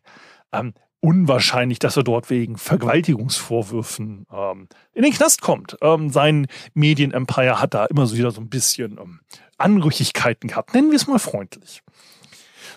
ähm, 0.51 0.73
unwahrscheinlich, 1.01 1.79
dass 1.79 1.97
er 1.97 2.03
dort 2.03 2.29
wegen 2.29 2.57
Vergewaltigungsvorwürfen 2.57 4.25
ähm, 4.31 4.67
in 4.93 5.03
den 5.03 5.13
Knast 5.13 5.41
kommt. 5.41 5.77
Ähm, 5.81 6.09
sein 6.09 6.47
Medienempire 6.73 7.61
hat 7.61 7.73
da 7.73 7.85
immer 7.85 8.05
so 8.05 8.17
wieder 8.17 8.31
so 8.31 8.41
ein 8.41 8.49
bisschen 8.49 8.97
ähm, 8.99 9.19
Anrüchigkeiten 9.57 10.49
gehabt. 10.49 10.73
Nennen 10.73 10.89
wir 10.89 10.97
es 10.97 11.07
mal 11.07 11.19
freundlich. 11.19 11.81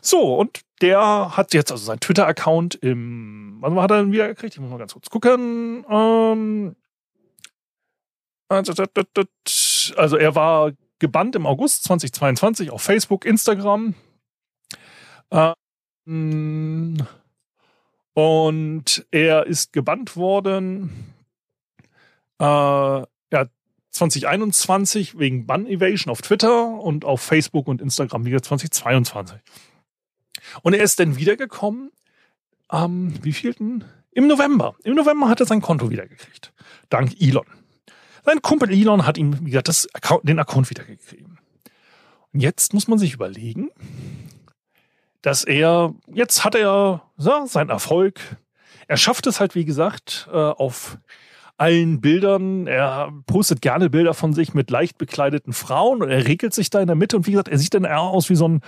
So, 0.01 0.35
und 0.35 0.61
der 0.81 1.37
hat 1.37 1.55
jetzt 1.55 1.71
also 1.71 1.85
seinen 1.85 2.01
Twitter-Account 2.01 2.75
im, 2.77 3.59
wann 3.61 3.81
hat 3.81 3.91
er 3.93 4.03
denn 4.03 4.13
wieder 4.13 4.29
gekriegt? 4.29 4.55
Ich 4.55 4.61
muss 4.61 4.71
mal 4.71 4.79
ganz 4.79 4.93
kurz 4.93 5.11
gucken. 5.11 5.85
Ähm, 5.89 6.77
also 9.97 10.17
er 10.17 10.35
war 10.35 10.73
gebannt 11.03 11.35
im 11.35 11.47
August 11.47 11.83
2022 11.85 12.71
auf 12.71 12.81
Facebook, 12.81 13.27
Instagram. 13.27 13.95
Ähm, 16.07 16.97
und 18.15 19.07
er 19.11 19.47
ist 19.47 19.73
gebannt 19.73 20.17
worden 20.17 21.13
äh, 22.39 22.45
ja, 22.45 23.47
2021 23.91 25.19
wegen 25.19 25.45
Ban 25.45 25.67
Evasion 25.67 26.11
auf 26.11 26.23
Twitter 26.23 26.69
und 26.69 27.05
auf 27.05 27.21
Facebook 27.21 27.67
und 27.67 27.83
Instagram 27.83 28.25
wieder 28.25 28.41
2022. 28.41 29.41
Und 30.63 30.75
er 30.75 30.83
ist 30.83 31.01
dann 31.01 31.17
wiedergekommen 31.17 31.91
am 32.69 33.09
ähm, 33.09 33.25
wievielten? 33.25 33.85
Im 34.13 34.29
November. 34.29 34.77
Im 34.85 34.95
November 34.95 35.29
hat 35.29 35.41
er 35.41 35.47
sein 35.47 35.63
Konto 35.63 35.91
wiedergekriegt. 35.91 36.53
Dank 36.91 37.21
Elon. 37.21 37.47
Sein 38.25 38.41
Kumpel 38.43 38.71
Elon 38.71 39.07
hat 39.07 39.19
ihm, 39.19 39.39
wie 39.41 39.51
gesagt, 39.51 39.69
das 39.69 39.93
Account, 39.95 40.29
den 40.29 40.39
Account 40.39 40.71
wiedergegeben. 40.71 41.39
Und 42.33 42.41
jetzt 42.41 42.73
muss 42.73 42.89
man 42.89 42.99
sich 42.99 43.15
überlegen, 43.15 43.71
dass 45.23 45.45
er, 45.45 45.95
jetzt 46.13 46.45
hat 46.45 46.55
er 46.55 47.03
ja, 47.19 47.47
seinen 47.47 47.71
Erfolg. 47.71 48.21
Er 48.89 48.97
schafft 48.97 49.27
es 49.27 49.41
halt, 49.41 49.55
wie 49.55 49.65
gesagt, 49.65 50.29
äh, 50.33 50.37
auf 50.37 50.99
allen 51.57 52.01
Bildern. 52.01 52.67
Er 52.67 53.13
postet 53.27 53.61
gerne 53.61 53.91
Bilder 53.91 54.15
von 54.15 54.35
sich 54.35 54.55
mit 54.55 54.71
leicht 54.71 54.99
bekleideten 54.99 55.53
Frauen 55.53 56.03
und 56.03 56.11
er 56.11 56.27
regelt 56.27 56.55
sich 56.55 56.71
da 56.71 56.81
in 56.81 56.87
der 56.87 56.97
Mitte. 56.97 57.17
Und 57.17 57.27
wie 57.27 57.33
gesagt, 57.33 57.49
er 57.49 57.59
sieht 57.59 57.75
dann 57.75 57.85
eher 57.85 58.01
aus 58.01 58.31
wie 58.31 58.35
so 58.35 58.49
ein, 58.49 58.61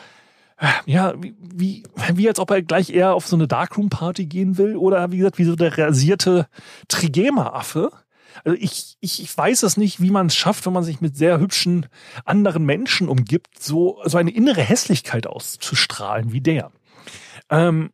ja, 0.87 1.14
wie, 1.20 1.35
wie, 1.38 1.83
wie 2.14 2.29
als 2.29 2.38
ob 2.38 2.50
er 2.50 2.62
gleich 2.62 2.90
eher 2.90 3.14
auf 3.14 3.26
so 3.26 3.37
eine 3.37 3.48
Darkroom-Party 3.48 4.26
gehen 4.26 4.59
will 4.59 4.76
oder 4.76 5.11
wie 5.11 5.18
gesagt, 5.18 5.38
wie 5.38 5.44
so 5.44 5.57
der 5.57 5.76
rasierte 5.76 6.46
Trigema-Affe. 6.88 7.90
Also 8.44 8.59
ich, 8.61 8.97
ich, 9.01 9.23
ich 9.23 9.37
weiß 9.37 9.62
es 9.62 9.77
nicht, 9.77 10.01
wie 10.01 10.11
man 10.11 10.27
es 10.27 10.37
schafft, 10.37 10.66
wenn 10.66 10.73
man 10.73 10.83
sich 10.83 11.01
mit 11.01 11.16
sehr 11.16 11.38
hübschen 11.38 11.87
anderen 12.25 12.64
Menschen 12.64 13.09
umgibt, 13.09 13.62
so, 13.62 14.01
so 14.05 14.18
eine 14.18 14.31
innere 14.31 14.62
Hässlichkeit 14.62 15.27
auszustrahlen 15.27 16.33
wie 16.33 16.40
der. 16.40 16.73
Ähm, 17.51 17.90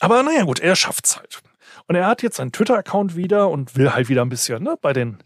aber 0.00 0.22
naja, 0.22 0.44
gut, 0.44 0.60
er 0.60 0.76
schafft's 0.76 1.16
halt. 1.16 1.40
Und 1.86 1.96
er 1.96 2.06
hat 2.06 2.22
jetzt 2.22 2.36
seinen 2.36 2.52
Twitter-Account 2.52 3.16
wieder 3.16 3.50
und 3.50 3.76
will 3.76 3.92
halt 3.92 4.08
wieder 4.08 4.22
ein 4.22 4.30
bisschen 4.30 4.62
ne, 4.62 4.76
bei 4.80 4.92
den 4.92 5.18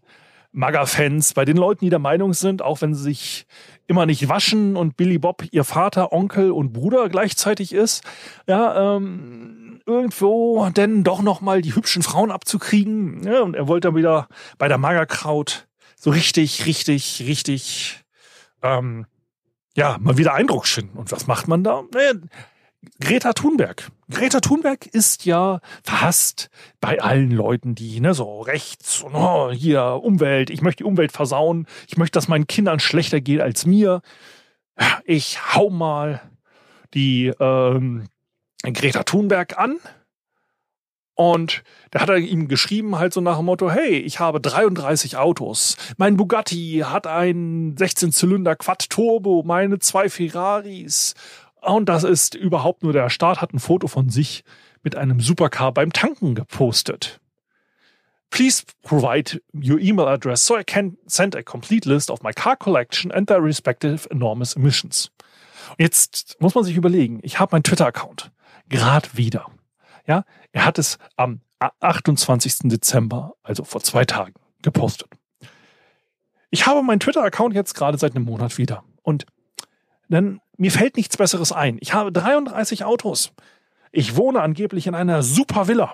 MAGA-Fans, 0.53 1.35
bei 1.35 1.45
den 1.45 1.57
Leuten, 1.57 1.85
die 1.85 1.91
der 1.91 1.99
Meinung 1.99 2.33
sind, 2.33 2.63
auch 2.63 2.81
wenn 2.81 2.95
sie 2.95 3.03
sich 3.03 3.47
immer 3.87 4.07
nicht 4.07 4.29
waschen 4.29 4.77
und 4.77 4.97
Billy 4.97 5.19
Bob 5.19 5.45
ihr 5.51 5.65
Vater, 5.65 6.13
Onkel 6.13 6.51
und 6.51 6.73
Bruder 6.73 7.09
gleichzeitig 7.09 7.73
ist, 7.73 8.03
ja, 8.47 8.97
ähm, 8.97 9.81
irgendwo 9.87 10.69
denn 10.71 11.05
doch 11.05 11.23
noch 11.23 11.41
mal 11.41 11.63
die 11.63 11.75
hübschen 11.75 12.03
Frauen 12.03 12.31
abzukriegen. 12.31 13.23
Ja, 13.25 13.41
und 13.41 13.55
er 13.55 13.69
wollte 13.69 13.89
dann 13.89 13.97
wieder 13.97 14.29
bei 14.59 14.69
der 14.69 14.79
Magerkraut 14.79 15.67
so 15.97 16.11
richtig, 16.11 16.67
richtig, 16.67 17.25
richtig, 17.27 18.05
ähm, 18.63 19.07
ja, 19.77 19.97
mal 20.01 20.19
wieder 20.19 20.35
Eindruck 20.35 20.67
schinden. 20.67 20.99
Und 20.99 21.13
was 21.13 21.27
macht 21.27 21.49
man 21.49 21.65
da? 21.65 21.83
Naja, 21.93 22.13
Greta 23.01 23.33
Thunberg. 23.33 23.91
Greta 24.11 24.41
Thunberg 24.41 24.87
ist 24.87 25.25
ja 25.25 25.61
verhasst 25.83 26.49
bei 26.81 27.01
allen 27.01 27.31
Leuten, 27.31 27.75
die 27.75 28.01
ne, 28.01 28.15
so 28.15 28.41
rechts 28.41 29.05
oh, 29.05 29.51
hier 29.51 30.01
Umwelt, 30.03 30.51
ich 30.51 30.63
möchte 30.63 30.85
die 30.85 30.89
Umwelt 30.89 31.13
versauen, 31.13 31.67
ich 31.89 31.97
möchte, 31.97 32.17
dass 32.17 32.29
meinen 32.29 32.47
Kindern 32.47 32.81
schlechter 32.81 33.21
geht 33.21 33.41
als 33.41 33.67
mir. 33.67 34.01
Ich 35.05 35.55
hau 35.55 35.71
mal 35.71 36.23
die 36.95 37.33
ähm, 37.41 38.09
Greta 38.63 39.03
Thunberg 39.03 39.59
an. 39.59 39.79
Und 41.15 41.65
da 41.91 42.01
hat 42.01 42.11
er 42.11 42.19
ihm 42.19 42.47
geschrieben, 42.47 42.97
halt 42.97 43.13
so 43.13 43.21
nach 43.21 43.39
dem 43.39 43.47
Motto, 43.47 43.69
hey, 43.69 43.99
ich 43.99 44.21
habe 44.21 44.41
33 44.41 45.17
Autos. 45.17 45.77
Mein 45.97 46.17
Bugatti 46.17 46.85
hat 46.85 47.09
einen 47.09 47.75
16-Zylinder 47.75 48.55
Quad 48.55 48.89
Turbo, 48.89 49.43
meine 49.45 49.81
zwei 49.81 50.09
Ferraris 50.09 51.15
und 51.63 51.89
das 51.89 52.05
ist 52.05 52.35
überhaupt 52.35 52.83
nur 52.83 52.93
der 52.93 53.11
Start, 53.11 53.41
hat 53.41 53.53
ein 53.53 53.59
Foto 53.59 53.89
von 53.89 54.09
sich 54.09 54.45
mit 54.83 54.97
einem 54.97 55.21
Supercar 55.21 55.73
beim 55.73 55.93
Tanken 55.93 56.35
gepostet. 56.35 57.21
Please 58.31 58.63
provide 58.83 59.41
your 59.55 59.79
email 59.79 60.07
address 60.07 60.45
so 60.45 60.59
I 60.59 60.65
can 60.65 60.99
send 61.07 61.35
a 61.35 61.43
complete 61.43 61.89
list 61.89 62.11
of 62.11 62.23
my 62.23 62.33
car 62.33 62.57
collection 62.57 63.11
and 63.11 63.27
their 63.27 63.43
respective 63.43 64.07
enormous 64.11 64.55
emissions. 64.55 65.11
Jetzt 65.79 66.37
muss 66.41 66.55
man 66.55 66.65
sich 66.65 66.77
überlegen, 66.77 67.21
ich 67.23 67.39
habe 67.39 67.55
meinen 67.55 67.63
Twitter-Account 67.63 68.31
gerade 68.69 69.09
wieder. 69.15 69.47
Ja, 70.07 70.25
er 70.53 70.65
hat 70.65 70.79
es 70.79 70.99
am 71.17 71.41
28. 71.59 72.71
Dezember, 72.71 73.35
also 73.43 73.65
vor 73.65 73.83
zwei 73.83 74.05
Tagen, 74.05 74.35
gepostet. 74.63 75.09
Ich 76.51 76.67
habe 76.67 76.83
meinen 76.83 77.01
Twitter-Account 77.01 77.55
jetzt 77.55 77.75
gerade 77.75 77.99
seit 77.99 78.15
einem 78.15 78.25
Monat 78.25 78.57
wieder. 78.59 78.85
Und 79.03 79.27
dann 80.09 80.41
mir 80.57 80.73
fällt 80.73 80.97
nichts 80.97 81.17
Besseres 81.17 81.53
ein. 81.53 81.79
Ich 81.81 81.95
habe 81.95 82.13
33 82.13 82.85
Autos. 82.85 83.33
Ich 83.93 84.17
wohne 84.17 84.41
angeblich 84.41 84.87
in 84.87 84.95
einer 84.95 85.23
super 85.23 85.69
Villa. 85.69 85.93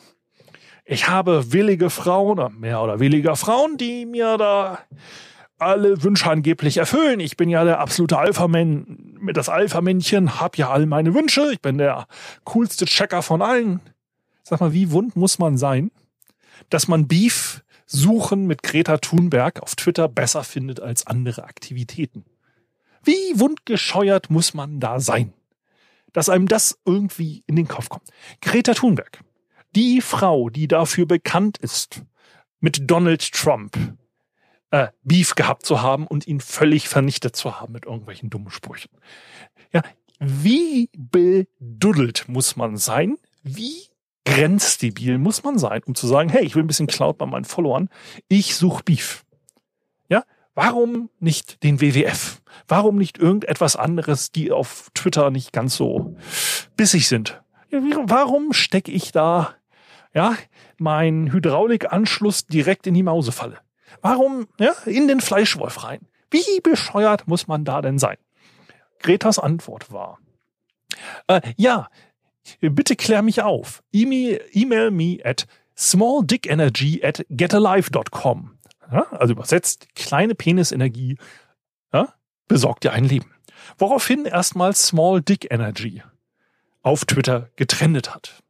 Ich 0.85 1.09
habe 1.09 1.53
willige 1.53 1.91
Frauen, 1.91 2.59
mehr 2.59 2.83
oder 2.83 3.01
weniger 3.01 3.37
Frauen, 3.37 3.77
die 3.77 4.05
mir 4.07 4.37
da 4.37 4.79
alle 5.59 6.03
Wünsche 6.03 6.31
angeblich 6.31 6.77
erfüllen. 6.77 7.21
Ich 7.21 7.37
bin 7.37 7.49
ja 7.49 7.65
der 7.65 7.81
absolute 7.81 8.19
Alpha-Mann, 8.19 9.17
mit 9.19 9.37
das 9.37 9.49
Alpha-Männchen, 9.49 10.41
hab 10.41 10.59
ja 10.59 10.71
all 10.71 10.87
meine 10.87 11.15
Wünsche. 11.15 11.53
Ich 11.53 11.61
bin 11.61 11.79
der 11.79 12.07
coolste 12.45 12.85
Checker 12.85 13.23
von 13.23 13.41
allen. 13.41 13.81
Sag 14.43 14.61
mal, 14.61 14.73
wie 14.73 14.91
wund 14.91 15.17
muss 15.17 15.39
man 15.39 15.57
sein, 15.57 15.91
dass 16.69 16.89
man 16.89 17.09
Beef 17.09 17.63
suchen 17.87 18.47
mit 18.47 18.63
Greta 18.63 18.99
Thunberg 18.99 19.63
auf 19.63 19.77
Twitter 19.77 20.09
besser 20.09 20.45
findet 20.45 20.81
als 20.81 21.07
andere 21.07 21.45
Aktivitäten? 21.45 22.25
Wie 23.05 23.39
wundgescheuert 23.39 24.31
muss 24.31 24.55
man 24.55 24.81
da 24.81 25.01
sein, 25.01 25.33
dass 26.13 26.29
einem 26.29 26.49
das 26.49 26.79
irgendwie 26.85 27.45
in 27.47 27.57
den 27.57 27.69
Kopf 27.69 27.89
kommt? 27.89 28.09
Greta 28.41 28.75
Thunberg, 28.75 29.21
die 29.75 30.01
Frau, 30.01 30.49
die 30.49 30.69
dafür 30.69 31.07
bekannt 31.07 31.59
ist, 31.59 32.03
mit 32.61 32.91
Donald 32.91 33.33
Trump 33.33 33.77
äh, 34.71 34.89
Beef 35.03 35.35
gehabt 35.35 35.67
zu 35.67 35.83
haben 35.83 36.07
und 36.07 36.27
ihn 36.27 36.41
völlig 36.41 36.89
vernichtet 36.89 37.37
zu 37.37 37.61
haben 37.61 37.73
mit 37.73 37.85
irgendwelchen 37.85 38.31
dummen 38.31 38.51
Sprüchen. 38.51 38.91
Ja, 39.73 39.83
wie 40.19 40.91
beduddelt 40.97 42.25
muss 42.29 42.57
man 42.57 42.77
sein? 42.77 43.17
Wie 43.43 43.89
grenzdebil 44.25 45.19
muss 45.19 45.43
man 45.43 45.59
sein, 45.59 45.83
um 45.85 45.95
zu 45.95 46.07
sagen, 46.07 46.29
hey, 46.29 46.45
ich 46.45 46.55
will 46.55 46.65
ein 46.65 46.67
bisschen 46.67 46.87
Cloud 46.87 47.19
bei 47.19 47.27
meinen 47.27 47.45
Followern, 47.45 47.89
ich 48.29 48.57
suche 48.57 48.83
Beef. 48.83 49.25
Ja, 50.09 50.25
warum 50.55 51.11
nicht 51.21 51.63
den 51.63 51.81
WWF? 51.81 52.41
Warum 52.69 52.97
nicht 52.97 53.19
irgendetwas 53.19 53.77
anderes, 53.77 54.33
die 54.33 54.53
auf 54.53 54.91
Twitter 54.95 55.31
nicht 55.31 55.53
ganz 55.53 55.77
so 55.77 56.17
bissig 56.77 57.09
sind? 57.09 57.43
Warum 57.71 58.53
stecke 58.53 58.93
ich 58.93 59.13
da 59.13 59.55
ja 60.13 60.37
meinen 60.79 61.33
Hydraulikanschluss 61.33 62.47
direkt 62.47 62.87
in 62.87 62.95
die 62.95 63.03
Mausefalle? 63.03 63.59
Warum 64.01 64.47
ja, 64.59 64.73
in 64.87 65.09
den 65.09 65.21
Fleischwolf 65.21 65.85
rein? 65.85 66.01
Wie 66.31 66.61
bescheuert 66.63 67.29
muss 67.29 67.47
man 67.47 67.65
da 67.65 67.81
denn 67.81 67.99
sein? 67.99 68.17
Gretas 69.01 69.39
Antwort 69.39 69.93
war, 69.93 70.19
äh, 71.27 71.41
ja, 71.57 71.89
bitte 72.61 72.97
klär 72.97 73.23
mich 73.23 73.43
auf. 73.43 73.83
E-Mail, 73.93 74.91
me 74.91 75.19
at 75.25 75.47
smalldickenergy 75.77 77.03
at 77.05 77.25
getalive.com. 77.29 78.59
Ja, 78.93 79.07
also 79.13 79.33
übersetzt, 79.33 79.95
kleine 79.95 80.35
Penisenergie 80.35 81.19
ja, 81.93 82.13
besorgt 82.49 82.85
dir 82.85 82.93
ein 82.93 83.05
Leben. 83.05 83.33
Woraufhin 83.79 84.25
erstmal 84.25 84.75
Small 84.75 85.23
Dick 85.23 85.51
Energy 85.51 86.03
auf 86.83 87.05
Twitter 87.05 87.51
getrendet 87.57 88.15
hat. 88.15 88.43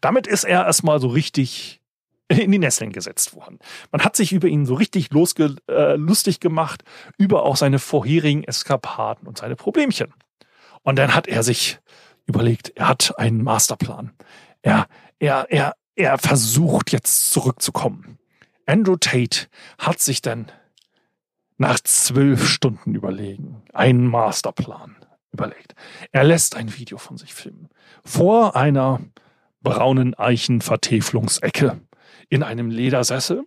Damit 0.00 0.26
ist 0.26 0.44
er 0.44 0.64
erstmal 0.64 1.00
so 1.00 1.08
richtig 1.08 1.80
in 2.28 2.50
die 2.50 2.58
Nesseln 2.58 2.92
gesetzt 2.92 3.34
worden. 3.34 3.58
Man 3.92 4.02
hat 4.02 4.16
sich 4.16 4.32
über 4.32 4.48
ihn 4.48 4.66
so 4.66 4.74
richtig 4.74 5.10
losge 5.12 5.56
äh, 5.68 5.94
lustig 5.94 6.40
gemacht, 6.40 6.82
über 7.18 7.44
auch 7.44 7.56
seine 7.56 7.78
vorherigen 7.78 8.42
Eskapaden 8.44 9.28
und 9.28 9.38
seine 9.38 9.56
Problemchen. 9.56 10.12
Und 10.82 10.96
dann 10.96 11.14
hat 11.14 11.28
er 11.28 11.42
sich 11.42 11.78
überlegt, 12.26 12.72
er 12.74 12.88
hat 12.88 13.18
einen 13.18 13.42
Masterplan. 13.42 14.12
Er, 14.62 14.88
er, 15.18 15.46
er, 15.50 15.76
er 15.94 16.18
versucht 16.18 16.90
jetzt 16.90 17.30
zurückzukommen. 17.30 18.18
Andrew 18.66 18.96
Tate 18.96 19.46
hat 19.78 20.00
sich 20.00 20.22
dann 20.22 20.50
nach 21.58 21.80
zwölf 21.80 22.46
Stunden 22.48 22.94
überlegen 22.94 23.62
einen 23.72 24.06
Masterplan 24.06 24.96
überlegt. 25.32 25.74
Er 26.12 26.24
lässt 26.24 26.56
ein 26.56 26.76
Video 26.76 26.98
von 26.98 27.16
sich 27.16 27.34
filmen. 27.34 27.68
Vor 28.04 28.56
einer 28.56 29.00
braunen 29.62 30.14
Eichenvertäfelungsecke 30.14 31.80
in 32.28 32.42
einem 32.42 32.70
Ledersessel 32.70 33.44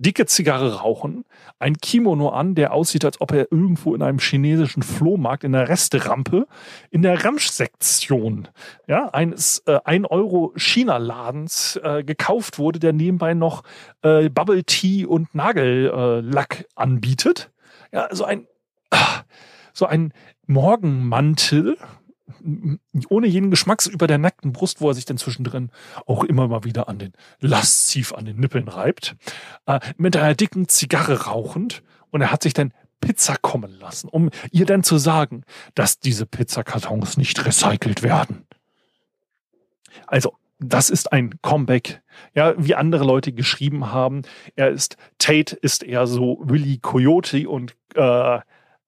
dicke 0.00 0.24
Zigarre 0.26 0.80
rauchen, 0.80 1.24
ein 1.58 1.76
Kimono 1.76 2.30
an, 2.30 2.54
der 2.54 2.72
aussieht, 2.72 3.04
als 3.04 3.20
ob 3.20 3.32
er 3.32 3.52
irgendwo 3.52 3.94
in 3.94 4.02
einem 4.02 4.18
chinesischen 4.18 4.82
Flohmarkt 4.82 5.44
in 5.44 5.52
der 5.52 5.68
Resterampe 5.68 6.46
in 6.90 7.02
der 7.02 7.22
Ramsch-Sektion 7.24 8.48
ja, 8.86 9.10
eines 9.10 9.62
äh, 9.66 9.78
1 9.84 10.10
Euro 10.10 10.52
China-Ladens 10.56 11.78
äh, 11.82 12.02
gekauft 12.02 12.58
wurde, 12.58 12.78
der 12.78 12.94
nebenbei 12.94 13.34
noch 13.34 13.62
äh, 14.02 14.30
Bubble 14.30 14.64
Tea 14.64 15.04
und 15.04 15.34
Nagellack 15.34 16.66
anbietet. 16.74 17.50
Ja, 17.92 18.08
so 18.10 18.24
ein, 18.24 18.46
so 19.74 19.84
ein 19.84 20.14
Morgenmantel 20.46 21.76
ohne 23.08 23.26
jeden 23.26 23.50
Geschmacks 23.50 23.86
über 23.86 24.06
der 24.06 24.18
nackten 24.18 24.52
Brust, 24.52 24.80
wo 24.80 24.88
er 24.88 24.94
sich 24.94 25.04
dann 25.04 25.18
zwischendrin 25.18 25.70
auch 26.06 26.24
immer 26.24 26.48
mal 26.48 26.64
wieder 26.64 26.88
an 26.88 26.98
den 26.98 27.12
lasziv 27.40 28.12
an 28.12 28.24
den 28.24 28.38
Nippeln 28.38 28.68
reibt, 28.68 29.16
äh, 29.66 29.80
mit 29.96 30.16
einer 30.16 30.34
dicken 30.34 30.68
Zigarre 30.68 31.24
rauchend 31.24 31.82
und 32.10 32.20
er 32.20 32.32
hat 32.32 32.42
sich 32.42 32.54
dann 32.54 32.72
Pizza 33.00 33.36
kommen 33.36 33.72
lassen, 33.78 34.08
um 34.08 34.30
ihr 34.50 34.66
dann 34.66 34.82
zu 34.82 34.98
sagen, 34.98 35.44
dass 35.74 36.00
diese 36.00 36.26
Pizzakartons 36.26 37.16
nicht 37.16 37.44
recycelt 37.44 38.02
werden. 38.02 38.46
Also, 40.06 40.36
das 40.58 40.90
ist 40.90 41.10
ein 41.12 41.40
Comeback. 41.40 42.02
Ja, 42.34 42.54
wie 42.58 42.74
andere 42.74 43.04
Leute 43.04 43.32
geschrieben 43.32 43.92
haben, 43.92 44.22
er 44.56 44.68
ist, 44.68 44.96
Tate 45.18 45.56
ist 45.56 45.82
eher 45.82 46.06
so 46.06 46.38
Willy 46.42 46.78
Coyote 46.78 47.48
und 47.48 47.74
äh, 47.94 48.40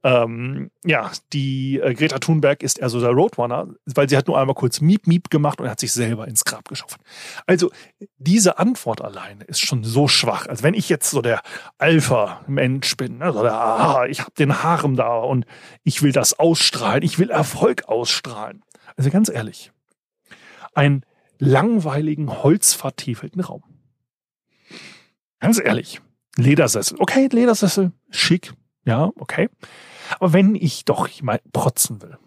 ähm, 0.04 0.70
ja, 0.84 1.12
die 1.32 1.78
äh, 1.78 1.94
Greta 1.94 2.18
Thunberg 2.18 2.62
ist 2.62 2.78
eher 2.80 2.88
so 2.88 3.00
der 3.00 3.10
Roadrunner, 3.10 3.68
weil 3.86 4.08
sie 4.08 4.16
hat 4.16 4.26
nur 4.26 4.38
einmal 4.38 4.54
kurz 4.54 4.80
Miep 4.80 5.06
Miep 5.06 5.30
gemacht 5.30 5.60
und 5.60 5.68
hat 5.68 5.78
sich 5.78 5.92
selber 5.92 6.26
ins 6.26 6.44
Grab 6.44 6.68
geschaufelt. 6.68 7.00
Also 7.46 7.70
diese 8.18 8.58
Antwort 8.58 9.00
alleine 9.00 9.44
ist 9.44 9.60
schon 9.60 9.84
so 9.84 10.08
schwach. 10.08 10.46
Also 10.48 10.64
wenn 10.64 10.74
ich 10.74 10.88
jetzt 10.88 11.10
so 11.10 11.22
der 11.22 11.40
Alpha-Mensch 11.78 12.96
bin, 12.96 13.18
ne, 13.18 13.32
so 13.32 13.42
der, 13.42 13.54
ah, 13.54 14.06
ich 14.06 14.20
habe 14.20 14.32
den 14.36 14.62
Harem 14.64 14.96
da 14.96 15.18
und 15.18 15.46
ich 15.84 16.02
will 16.02 16.12
das 16.12 16.36
ausstrahlen, 16.38 17.04
ich 17.04 17.20
will 17.20 17.30
Erfolg 17.30 17.88
ausstrahlen. 17.88 18.64
Also 18.96 19.10
ganz 19.10 19.28
ehrlich, 19.28 19.70
einen 20.74 21.04
langweiligen, 21.38 22.42
holzvertiefelten 22.42 23.40
Raum. 23.40 23.62
Ganz 25.38 25.60
ehrlich, 25.60 26.00
Ledersessel. 26.36 26.96
Okay, 27.00 27.28
Ledersessel, 27.30 27.92
schick, 28.10 28.52
ja, 28.84 29.10
okay. 29.16 29.48
Aber 30.18 30.32
wenn 30.32 30.54
ich 30.54 30.84
doch 30.84 31.08
mal 31.22 31.40
protzen 31.52 32.02
will, 32.02 32.18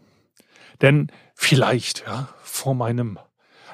denn 0.82 1.12
vielleicht, 1.34 2.06
ja, 2.06 2.30
vor 2.44 2.76
meinem 2.76 3.20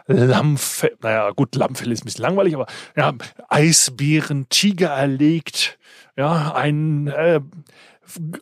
Lammfell, 0.08 0.98
naja, 1.02 1.32
gut, 1.32 1.56
Lammfell 1.56 1.92
ist 1.92 2.04
ein 2.04 2.06
bisschen 2.06 2.24
langweilig, 2.24 2.56
aber 2.56 2.68
ja, 2.96 3.14
Eisbären, 3.50 4.48
Tiger 4.50 4.90
erlegt, 4.90 5.78
ja, 6.18 6.54
einen 6.54 7.08
äh, 7.08 7.42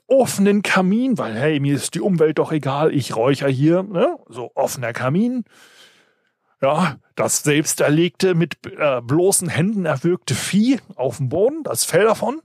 offenen 0.07 0.61
Kamin, 0.61 1.17
weil 1.17 1.35
hey, 1.35 1.59
mir 1.59 1.75
ist 1.75 1.95
die 1.95 2.01
Umwelt 2.01 2.39
doch 2.39 2.51
egal, 2.51 2.93
ich 2.93 3.15
räucher 3.15 3.47
hier, 3.47 3.83
ne? 3.83 4.17
so 4.27 4.51
offener 4.55 4.93
Kamin. 4.93 5.45
Ja, 6.61 6.97
das 7.15 7.43
selbst 7.43 7.79
erlegte, 7.79 8.35
mit 8.35 8.57
äh, 8.65 9.01
bloßen 9.01 9.47
Händen 9.47 9.85
erwürgte 9.85 10.35
Vieh 10.35 10.79
auf 10.95 11.17
dem 11.17 11.29
Boden, 11.29 11.63
das 11.63 11.85
Fell 11.85 12.03
davon. 12.03 12.41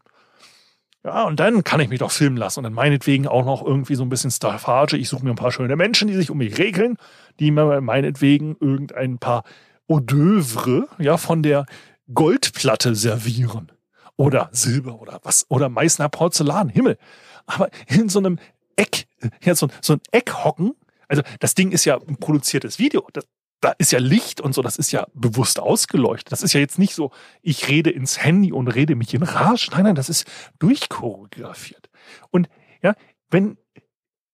Ja, 1.05 1.25
und 1.25 1.39
dann 1.39 1.65
kann 1.65 1.81
ich 1.81 1.91
mich 1.91 1.99
doch 1.99 2.11
filmen 2.11 2.39
lassen 2.39 2.61
und 2.61 2.65
dann 2.65 2.73
meinetwegen 2.73 3.27
auch 3.29 3.45
noch 3.45 3.63
irgendwie 3.63 3.95
so 3.95 4.03
ein 4.03 4.09
bisschen 4.09 4.31
Staffage. 4.31 4.95
Ich 4.95 5.11
suche 5.11 5.23
mir 5.23 5.31
ein 5.31 5.37
paar 5.37 5.53
schöne 5.53 5.77
Menschen, 5.77 6.09
die 6.09 6.15
sich 6.15 6.31
um 6.31 6.39
mich 6.39 6.57
regeln, 6.57 6.97
die 7.39 7.51
mir 7.51 7.81
meinetwegen 7.83 8.57
irgendein 8.59 9.19
paar 9.19 9.45
Hors 9.87 10.01
d'oeuvre, 10.01 10.87
ja, 10.99 11.19
von 11.19 11.43
der 11.43 11.67
Goldplatte 12.13 12.95
servieren. 12.95 13.71
Oder 14.17 14.49
Silber 14.53 14.99
oder 15.01 15.21
was, 15.25 15.45
oder 15.51 15.69
Meißner 15.69 16.09
Porzellan, 16.09 16.71
Himmel. 16.71 16.97
Aber 17.45 17.69
in 17.87 18.09
so 18.09 18.21
einem 18.21 18.39
Eck, 18.77 19.07
ja, 19.43 19.55
so, 19.55 19.69
so 19.83 19.95
ein 19.95 20.01
Eck 20.11 20.33
hocken, 20.43 20.75
also 21.09 21.23
das 21.41 21.55
Ding 21.55 21.71
ist 21.73 21.85
ja 21.85 21.99
ein 21.99 22.17
produziertes 22.17 22.79
Video. 22.79 23.07
Das, 23.13 23.27
da 23.65 23.75
ist 23.79 23.93
ja 23.93 23.99
Licht 23.99 24.41
und 24.41 24.55
so, 24.55 24.63
das 24.63 24.77
ist 24.77 24.93
ja 24.93 25.07
bewusst 25.15 25.59
ausgeleuchtet. 25.59 26.33
Das 26.33 26.43
ist 26.43 26.53
ja 26.53 26.61
jetzt 26.61 26.79
nicht 26.79 26.95
so, 26.95 27.11
ich 27.41 27.69
rede 27.69 27.91
ins 27.91 28.23
Handy 28.23 28.53
und 28.53 28.69
rede 28.69 28.95
mich 28.95 29.15
in 29.15 29.23
Rage. 29.23 29.71
Nein, 29.73 29.85
nein, 29.85 29.95
das 29.95 30.09
ist 30.09 30.27
durchchoreografiert. 30.59 31.89
Und 32.31 32.49
ja, 32.83 32.95
wenn 33.31 33.57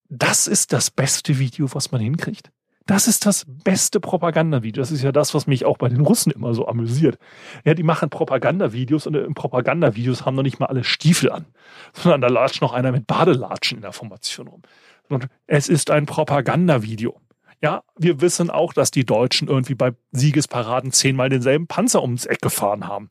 das 0.09 0.49
ist 0.49 0.73
das 0.73 0.91
beste 0.91 1.39
Video, 1.39 1.73
was 1.73 1.93
man 1.93 2.01
hinkriegt. 2.01 2.51
Das 2.87 3.07
ist 3.07 3.25
das 3.25 3.47
beste 3.47 4.01
Propagandavideo. 4.01 4.83
Das 4.83 4.91
ist 4.91 5.03
ja 5.03 5.13
das, 5.13 5.33
was 5.33 5.47
mich 5.47 5.65
auch 5.65 5.79
bei 5.79 5.89
den 5.89 6.01
Russen 6.01 6.33
immer 6.33 6.53
so 6.55 6.67
amüsiert. 6.67 7.19
Ja, 7.65 7.75
die 7.75 7.85
machen 7.85 8.11
Propagandavideos 8.11 9.07
und 9.07 9.15
in 9.15 9.35
Propagandavideos 9.35 10.27
haben 10.27 10.35
noch 10.35 10.43
nicht 10.43 10.59
mal 10.59 10.67
alle 10.67 10.83
Stiefel 10.83 11.31
an, 11.31 11.47
sondern 11.93 12.23
da 12.23 12.29
latscht 12.29 12.63
noch 12.63 12.73
einer 12.73 12.91
mit 12.91 13.07
Badelatschen 13.07 13.79
in 13.79 13.83
der 13.83 13.93
Formation 13.93 14.49
rum. 14.49 14.63
Und 15.09 15.29
es 15.47 15.69
ist 15.69 15.91
ein 15.91 16.07
Propagandavideo. 16.07 17.21
Ja, 17.63 17.83
wir 17.99 18.21
wissen 18.21 18.49
auch, 18.49 18.73
dass 18.73 18.91
die 18.91 19.05
Deutschen 19.05 19.49
irgendwie 19.49 19.75
bei 19.75 19.93
Siegesparaden 20.13 20.93
zehnmal 20.93 21.29
denselben 21.29 21.67
Panzer 21.67 22.03
ums 22.03 22.25
Eck 22.25 22.41
gefahren 22.41 22.89
haben. 22.89 23.11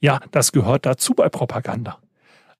Ja, 0.00 0.20
das 0.32 0.52
gehört 0.52 0.84
dazu 0.84 1.14
bei 1.14 1.30
Propaganda. 1.30 1.98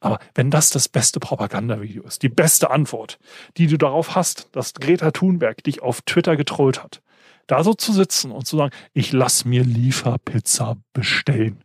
Aber 0.01 0.19
wenn 0.35 0.51
das 0.51 0.71
das 0.71 0.89
beste 0.89 1.21
Propagandavideo 1.21 2.05
ist, 2.05 2.23
die 2.23 2.29
beste 2.29 2.71
Antwort, 2.71 3.19
die 3.57 3.67
du 3.67 3.77
darauf 3.77 4.15
hast, 4.15 4.49
dass 4.53 4.75
Greta 4.75 5.11
Thunberg 5.11 5.63
dich 5.65 5.83
auf 5.83 6.01
Twitter 6.03 6.37
getrollt 6.37 6.83
hat, 6.83 7.03
da 7.47 7.63
so 7.63 7.75
zu 7.75 7.93
sitzen 7.93 8.31
und 8.31 8.47
zu 8.47 8.57
sagen, 8.57 8.75
ich 8.93 9.13
lass 9.13 9.45
mir 9.45 9.63
Lieferpizza 9.63 10.77
bestellen. 10.93 11.63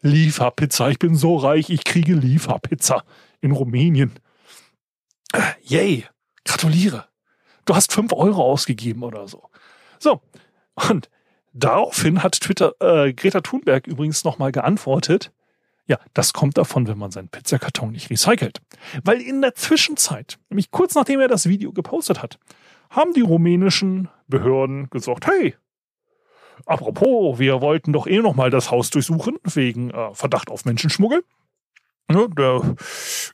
Lieferpizza, 0.00 0.88
ich 0.88 0.98
bin 0.98 1.16
so 1.16 1.36
reich, 1.36 1.70
ich 1.70 1.84
kriege 1.84 2.14
Lieferpizza 2.14 3.04
in 3.40 3.52
Rumänien. 3.52 4.12
Äh, 5.32 5.40
yay, 5.62 6.06
gratuliere 6.44 7.06
du 7.66 7.74
hast 7.74 7.92
fünf 7.92 8.12
Euro 8.12 8.42
ausgegeben 8.42 9.02
oder 9.02 9.28
so. 9.28 9.50
So. 9.98 10.22
Und 10.90 11.10
daraufhin 11.52 12.22
hat 12.22 12.40
Twitter, 12.40 12.74
äh, 12.80 13.12
Greta 13.12 13.40
Thunberg 13.40 13.86
übrigens 13.86 14.24
nochmal 14.24 14.52
geantwortet, 14.52 15.32
ja, 15.88 15.98
das 16.14 16.32
kommt 16.32 16.58
davon, 16.58 16.88
wenn 16.88 16.98
man 16.98 17.12
seinen 17.12 17.28
Pizzakarton 17.28 17.92
nicht 17.92 18.10
recycelt. 18.10 18.60
Weil 19.04 19.20
in 19.20 19.40
der 19.40 19.54
Zwischenzeit, 19.54 20.38
nämlich 20.50 20.72
kurz 20.72 20.94
nachdem 20.96 21.20
er 21.20 21.28
das 21.28 21.48
Video 21.48 21.72
gepostet 21.72 22.22
hat, 22.22 22.40
haben 22.90 23.12
die 23.12 23.20
rumänischen 23.20 24.08
Behörden 24.26 24.90
gesagt, 24.90 25.26
hey, 25.26 25.54
apropos, 26.64 27.38
wir 27.38 27.60
wollten 27.60 27.92
doch 27.92 28.08
eh 28.08 28.18
nochmal 28.18 28.50
das 28.50 28.70
Haus 28.70 28.90
durchsuchen 28.90 29.38
wegen 29.44 29.90
äh, 29.90 30.12
Verdacht 30.12 30.50
auf 30.50 30.64
Menschenschmuggel. 30.64 31.22
Ne, 32.08 32.28
der 32.36 32.76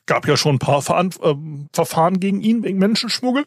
gab 0.07 0.27
ja 0.27 0.35
schon 0.35 0.55
ein 0.55 0.59
paar 0.59 0.81
Ver 0.81 0.99
äh, 0.99 1.35
Verfahren 1.73 2.19
gegen 2.19 2.41
ihn 2.41 2.63
wegen 2.63 2.79
Menschenschmuggel. 2.79 3.45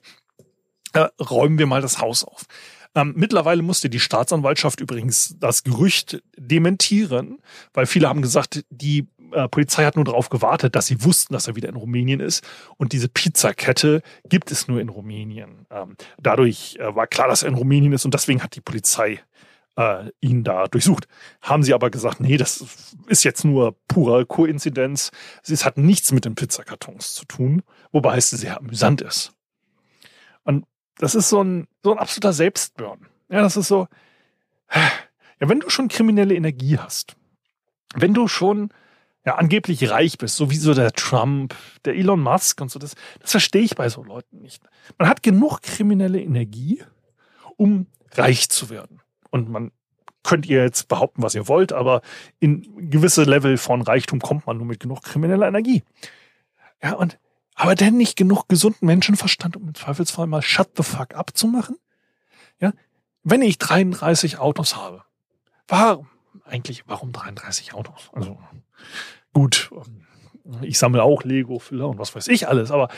Äh, 0.96 1.10
räumen 1.22 1.58
wir 1.58 1.66
mal 1.66 1.82
das 1.82 2.00
Haus 2.00 2.24
auf. 2.24 2.44
Ähm, 2.94 3.12
mittlerweile 3.14 3.60
musste 3.60 3.90
die 3.90 4.00
Staatsanwaltschaft 4.00 4.80
übrigens 4.80 5.36
das 5.38 5.62
Gerücht 5.62 6.22
dementieren, 6.38 7.38
weil 7.74 7.84
viele 7.84 8.08
haben 8.08 8.22
gesagt, 8.22 8.64
die 8.70 9.06
äh, 9.32 9.46
Polizei 9.48 9.84
hat 9.84 9.96
nur 9.96 10.06
darauf 10.06 10.30
gewartet, 10.30 10.74
dass 10.74 10.86
sie 10.86 11.04
wussten, 11.04 11.34
dass 11.34 11.48
er 11.48 11.54
wieder 11.54 11.68
in 11.68 11.76
Rumänien 11.76 12.20
ist. 12.20 12.42
Und 12.78 12.92
diese 12.92 13.10
Pizzakette 13.10 14.00
gibt 14.26 14.50
es 14.50 14.68
nur 14.68 14.80
in 14.80 14.88
Rumänien. 14.88 15.66
Ähm, 15.70 15.96
dadurch 16.18 16.76
äh, 16.80 16.94
war 16.94 17.06
klar, 17.06 17.28
dass 17.28 17.42
er 17.42 17.50
in 17.50 17.56
Rumänien 17.56 17.92
ist 17.92 18.06
und 18.06 18.14
deswegen 18.14 18.42
hat 18.42 18.56
die 18.56 18.62
Polizei 18.62 19.20
äh, 19.76 20.10
ihn 20.22 20.44
da 20.44 20.66
durchsucht. 20.66 21.08
Haben 21.42 21.62
sie 21.62 21.74
aber 21.74 21.90
gesagt, 21.90 22.20
nee, 22.20 22.38
das 22.38 22.64
ist 23.08 23.22
jetzt 23.22 23.44
nur 23.44 23.76
pure 23.88 24.24
Koinzidenz. 24.24 25.10
Es 25.46 25.66
hat 25.66 25.76
nichts 25.76 26.10
mit 26.12 26.24
den 26.24 26.36
Pizzakartons 26.36 27.12
zu 27.12 27.26
tun, 27.26 27.62
wobei 27.92 28.16
es 28.16 28.30
sehr 28.30 28.56
amüsant 28.56 29.02
ist. 29.02 29.34
Und 30.44 30.64
das 30.98 31.14
ist 31.14 31.28
so 31.28 31.42
ein, 31.42 31.66
so 31.82 31.92
ein 31.92 31.98
absoluter 31.98 32.32
Selbstburn. 32.32 33.06
Ja, 33.28 33.42
das 33.42 33.56
ist 33.56 33.68
so, 33.68 33.88
ja, 34.74 35.48
wenn 35.48 35.60
du 35.60 35.68
schon 35.68 35.88
kriminelle 35.88 36.34
Energie 36.34 36.78
hast, 36.78 37.16
wenn 37.94 38.14
du 38.14 38.28
schon 38.28 38.70
ja, 39.24 39.34
angeblich 39.34 39.90
reich 39.90 40.18
bist, 40.18 40.36
so 40.36 40.50
wie 40.50 40.56
so 40.56 40.72
der 40.72 40.92
Trump, 40.92 41.54
der 41.84 41.96
Elon 41.96 42.20
Musk 42.20 42.60
und 42.60 42.70
so, 42.70 42.78
das, 42.78 42.94
das 43.20 43.32
verstehe 43.32 43.62
ich 43.62 43.74
bei 43.74 43.88
so 43.88 44.04
Leuten 44.04 44.38
nicht. 44.38 44.62
Man 44.98 45.08
hat 45.08 45.22
genug 45.22 45.62
kriminelle 45.62 46.20
Energie, 46.20 46.82
um 47.56 47.86
reich 48.12 48.48
zu 48.48 48.70
werden. 48.70 49.02
Und 49.30 49.50
man 49.50 49.72
könnt 50.22 50.46
ihr 50.46 50.62
jetzt 50.62 50.88
behaupten, 50.88 51.22
was 51.22 51.34
ihr 51.34 51.48
wollt, 51.48 51.72
aber 51.72 52.02
in 52.38 52.90
gewisse 52.90 53.24
Level 53.24 53.58
von 53.58 53.82
Reichtum 53.82 54.20
kommt 54.20 54.46
man 54.46 54.56
nur 54.58 54.66
mit 54.66 54.80
genug 54.80 55.02
krimineller 55.02 55.48
Energie. 55.48 55.82
Ja, 56.82 56.94
und 56.94 57.18
aber 57.56 57.74
denn 57.74 57.96
nicht 57.96 58.16
genug 58.16 58.48
gesunden 58.48 58.86
Menschenverstand, 58.86 59.56
um 59.56 59.68
im 59.68 59.74
Zweifelsfall 59.74 60.26
mal 60.26 60.42
shut 60.42 60.76
the 60.76 60.82
fuck 60.82 61.14
up 61.14 61.36
zu 61.36 61.48
machen? 61.48 61.76
Ja, 62.60 62.72
wenn 63.24 63.42
ich 63.42 63.58
33 63.58 64.38
Autos 64.38 64.76
habe, 64.76 65.02
warum 65.66 66.08
eigentlich, 66.44 66.84
warum 66.86 67.12
33 67.12 67.74
Autos? 67.74 68.10
Also 68.12 68.38
gut, 69.32 69.70
ich 70.62 70.78
sammle 70.78 71.02
auch 71.02 71.24
Lego-Füller 71.24 71.88
und 71.88 71.98
was 71.98 72.14
weiß 72.14 72.28
ich 72.28 72.46
alles, 72.46 72.70
aber 72.70 72.88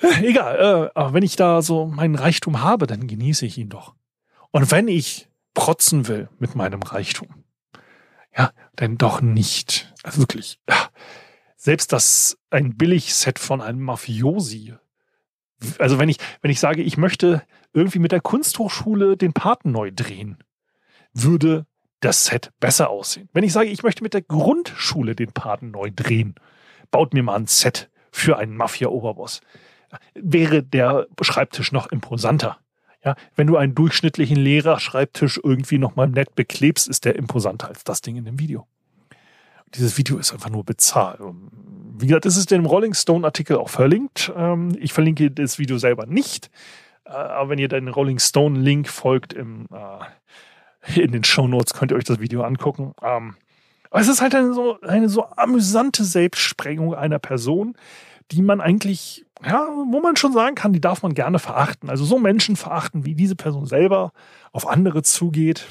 äh, 0.00 0.26
egal, 0.28 0.90
äh, 0.94 1.12
wenn 1.12 1.22
ich 1.22 1.36
da 1.36 1.62
so 1.62 1.86
meinen 1.86 2.14
Reichtum 2.14 2.62
habe, 2.62 2.86
dann 2.86 3.06
genieße 3.06 3.46
ich 3.46 3.58
ihn 3.58 3.68
doch. 3.68 3.94
Und 4.50 4.70
wenn 4.70 4.86
ich 4.86 5.28
protzen 5.54 6.06
will 6.08 6.28
mit 6.38 6.54
meinem 6.54 6.82
Reichtum. 6.82 7.28
Ja, 8.36 8.52
denn 8.78 8.96
doch 8.96 9.20
nicht. 9.20 9.92
Also 10.04 10.20
wirklich. 10.20 10.60
Ja. 10.68 10.76
Selbst 11.60 11.92
das 11.92 12.38
ein 12.50 12.76
Billigset 12.76 13.40
von 13.40 13.60
einem 13.60 13.80
Mafiosi. 13.80 14.74
Also 15.80 15.98
wenn 15.98 16.08
ich, 16.08 16.18
wenn 16.40 16.52
ich 16.52 16.60
sage, 16.60 16.82
ich 16.82 16.96
möchte 16.96 17.42
irgendwie 17.72 17.98
mit 17.98 18.12
der 18.12 18.20
Kunsthochschule 18.20 19.16
den 19.16 19.32
Paten 19.32 19.72
neu 19.72 19.90
drehen, 19.92 20.38
würde 21.12 21.66
das 21.98 22.26
Set 22.26 22.52
besser 22.60 22.90
aussehen. 22.90 23.28
Wenn 23.32 23.42
ich 23.42 23.52
sage, 23.52 23.70
ich 23.70 23.82
möchte 23.82 24.04
mit 24.04 24.14
der 24.14 24.22
Grundschule 24.22 25.16
den 25.16 25.32
Paten 25.32 25.72
neu 25.72 25.90
drehen, 25.94 26.36
baut 26.92 27.12
mir 27.12 27.24
mal 27.24 27.34
ein 27.34 27.48
Set 27.48 27.90
für 28.12 28.38
einen 28.38 28.56
Mafia-Oberboss. 28.56 29.40
Wäre 30.14 30.62
der 30.62 31.08
Schreibtisch 31.20 31.72
noch 31.72 31.88
imposanter. 31.88 32.58
Ja, 33.04 33.16
wenn 33.34 33.48
du 33.48 33.56
einen 33.56 33.74
durchschnittlichen 33.74 34.36
Lehrer-Schreibtisch 34.36 35.40
irgendwie 35.42 35.78
nochmal 35.78 36.08
nett 36.08 36.36
beklebst, 36.36 36.86
ist 36.86 37.04
der 37.04 37.16
imposanter 37.16 37.66
als 37.66 37.82
das 37.82 38.00
Ding 38.00 38.14
in 38.14 38.24
dem 38.24 38.38
Video. 38.38 38.68
Dieses 39.74 39.98
Video 39.98 40.18
ist 40.18 40.32
einfach 40.32 40.50
nur 40.50 40.64
bezahlt. 40.64 41.20
Wie 41.98 42.06
gesagt, 42.06 42.24
das 42.24 42.36
ist 42.36 42.50
dem 42.50 42.66
Rolling 42.66 42.94
Stone 42.94 43.26
Artikel 43.26 43.56
auch 43.56 43.68
verlinkt. 43.68 44.32
Ähm, 44.36 44.76
ich 44.78 44.92
verlinke 44.92 45.30
das 45.30 45.58
Video 45.58 45.78
selber 45.78 46.06
nicht. 46.06 46.50
Äh, 47.04 47.10
aber 47.10 47.50
wenn 47.50 47.58
ihr 47.58 47.68
den 47.68 47.88
Rolling 47.88 48.18
Stone 48.18 48.58
Link 48.58 48.88
folgt 48.88 49.32
im, 49.32 49.66
äh, 49.72 51.00
in 51.00 51.12
den 51.12 51.24
Show 51.24 51.48
Notes, 51.48 51.74
könnt 51.74 51.92
ihr 51.92 51.96
euch 51.96 52.04
das 52.04 52.20
Video 52.20 52.42
angucken. 52.42 52.92
Ähm, 53.02 53.36
aber 53.90 54.00
es 54.00 54.08
ist 54.08 54.20
halt 54.20 54.34
eine 54.34 54.52
so, 54.52 54.80
eine 54.82 55.08
so 55.08 55.24
amüsante 55.36 56.04
Selbstsprengung 56.04 56.94
einer 56.94 57.18
Person, 57.18 57.74
die 58.30 58.42
man 58.42 58.60
eigentlich 58.60 59.24
ja, 59.44 59.68
wo 59.68 60.00
man 60.00 60.16
schon 60.16 60.32
sagen 60.32 60.54
kann, 60.54 60.72
die 60.72 60.80
darf 60.80 61.02
man 61.02 61.14
gerne 61.14 61.38
verachten. 61.38 61.90
Also 61.90 62.04
so 62.04 62.18
Menschen 62.18 62.56
verachten, 62.56 63.04
wie 63.04 63.14
diese 63.14 63.36
Person 63.36 63.66
selber 63.66 64.12
auf 64.52 64.66
andere 64.66 65.02
zugeht. 65.02 65.68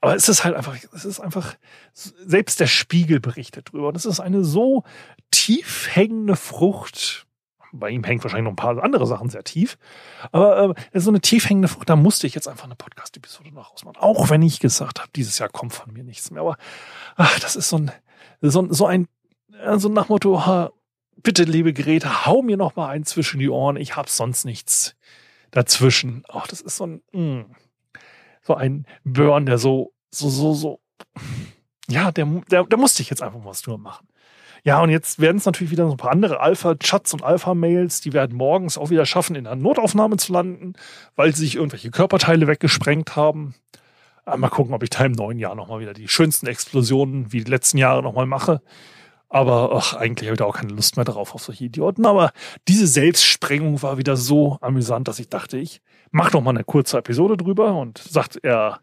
Aber 0.00 0.14
es 0.14 0.28
ist 0.28 0.44
halt 0.44 0.54
einfach, 0.54 0.76
es 0.92 1.04
ist 1.04 1.20
einfach, 1.20 1.56
selbst 1.92 2.60
der 2.60 2.66
Spiegel 2.66 3.20
berichtet 3.20 3.72
drüber. 3.72 3.92
Das 3.92 4.04
ist 4.04 4.20
eine 4.20 4.44
so 4.44 4.84
tief 5.30 5.88
hängende 5.90 6.36
Frucht. 6.36 7.26
Bei 7.74 7.88
ihm 7.88 8.04
hängt 8.04 8.22
wahrscheinlich 8.22 8.44
noch 8.44 8.52
ein 8.52 8.56
paar 8.56 8.82
andere 8.82 9.06
Sachen 9.06 9.30
sehr 9.30 9.44
tief. 9.44 9.78
Aber 10.30 10.74
äh, 10.92 11.00
so 11.00 11.10
eine 11.10 11.20
tief 11.20 11.48
hängende 11.48 11.68
Frucht, 11.68 11.88
da 11.88 11.96
musste 11.96 12.26
ich 12.26 12.34
jetzt 12.34 12.48
einfach 12.48 12.64
eine 12.64 12.76
Podcast-Episode 12.76 13.52
noch 13.52 13.72
rausmachen. 13.72 14.00
Auch 14.00 14.28
wenn 14.28 14.42
ich 14.42 14.60
gesagt 14.60 15.00
habe, 15.00 15.10
dieses 15.16 15.38
Jahr 15.38 15.48
kommt 15.48 15.72
von 15.72 15.92
mir 15.92 16.04
nichts 16.04 16.30
mehr. 16.30 16.42
Aber 16.42 16.56
ach, 17.16 17.38
das 17.40 17.56
ist 17.56 17.70
so 17.70 17.78
ein, 17.78 17.90
so, 18.42 18.66
so 18.70 18.86
ein, 18.86 19.08
so 19.76 19.88
nach 19.88 20.10
Motto, 20.10 20.70
bitte, 21.22 21.44
liebe 21.44 21.72
Greta, 21.72 22.26
hau 22.26 22.42
mir 22.42 22.56
noch 22.56 22.76
mal 22.76 22.88
einen 22.88 23.04
zwischen 23.04 23.38
die 23.38 23.48
Ohren. 23.48 23.76
Ich 23.76 23.96
hab 23.96 24.08
sonst 24.08 24.44
nichts 24.44 24.94
dazwischen. 25.50 26.24
Ach, 26.28 26.46
das 26.46 26.60
ist 26.60 26.76
so 26.76 26.86
ein, 26.86 27.02
mh, 27.12 27.20
mm, 27.20 27.54
so 28.42 28.54
ein 28.54 28.86
Burn, 29.04 29.46
der 29.46 29.58
so, 29.58 29.92
so, 30.10 30.28
so, 30.28 30.54
so, 30.54 30.80
ja, 31.88 32.10
der, 32.12 32.26
der, 32.50 32.64
der 32.64 32.78
musste 32.78 33.02
ich 33.02 33.10
jetzt 33.10 33.22
einfach 33.22 33.38
mal 33.38 33.46
was 33.46 33.62
drüber 33.62 33.78
machen. 33.78 34.06
Ja, 34.64 34.80
und 34.80 34.90
jetzt 34.90 35.18
werden 35.18 35.38
es 35.38 35.44
natürlich 35.44 35.72
wieder 35.72 35.86
so 35.86 35.92
ein 35.92 35.96
paar 35.96 36.12
andere 36.12 36.38
Alpha-Chats 36.40 37.14
und 37.14 37.24
Alpha-Mails, 37.24 38.00
die 38.00 38.12
werden 38.12 38.36
morgens 38.36 38.78
auch 38.78 38.90
wieder 38.90 39.06
schaffen, 39.06 39.34
in 39.34 39.46
einer 39.48 39.60
Notaufnahme 39.60 40.18
zu 40.18 40.32
landen, 40.32 40.74
weil 41.16 41.34
sie 41.34 41.42
sich 41.42 41.56
irgendwelche 41.56 41.90
Körperteile 41.90 42.46
weggesprengt 42.46 43.16
haben. 43.16 43.54
Aber 44.24 44.36
mal 44.36 44.50
gucken, 44.50 44.72
ob 44.72 44.84
ich 44.84 44.90
da 44.90 45.04
im 45.04 45.12
neuen 45.12 45.40
Jahr 45.40 45.56
nochmal 45.56 45.80
wieder 45.80 45.94
die 45.94 46.06
schönsten 46.06 46.46
Explosionen 46.46 47.32
wie 47.32 47.42
die 47.42 47.50
letzten 47.50 47.78
Jahre 47.78 48.04
nochmal 48.04 48.26
mache. 48.26 48.62
Aber 49.28 49.72
ach, 49.74 49.94
eigentlich 49.94 50.28
habe 50.28 50.34
ich 50.34 50.38
da 50.38 50.44
auch 50.44 50.56
keine 50.56 50.74
Lust 50.74 50.96
mehr 50.96 51.04
drauf 51.04 51.34
auf 51.34 51.42
solche 51.42 51.64
Idioten. 51.64 52.06
Aber 52.06 52.32
diese 52.68 52.86
Selbstsprengung 52.86 53.82
war 53.82 53.98
wieder 53.98 54.16
so 54.16 54.58
amüsant, 54.60 55.08
dass 55.08 55.18
ich 55.18 55.28
dachte, 55.28 55.58
ich 55.58 55.82
mach 56.12 56.30
doch 56.30 56.40
mal 56.40 56.50
eine 56.50 56.64
kurze 56.64 56.98
Episode 56.98 57.36
drüber 57.36 57.74
und 57.74 57.98
sagt 57.98 58.38
er, 58.42 58.80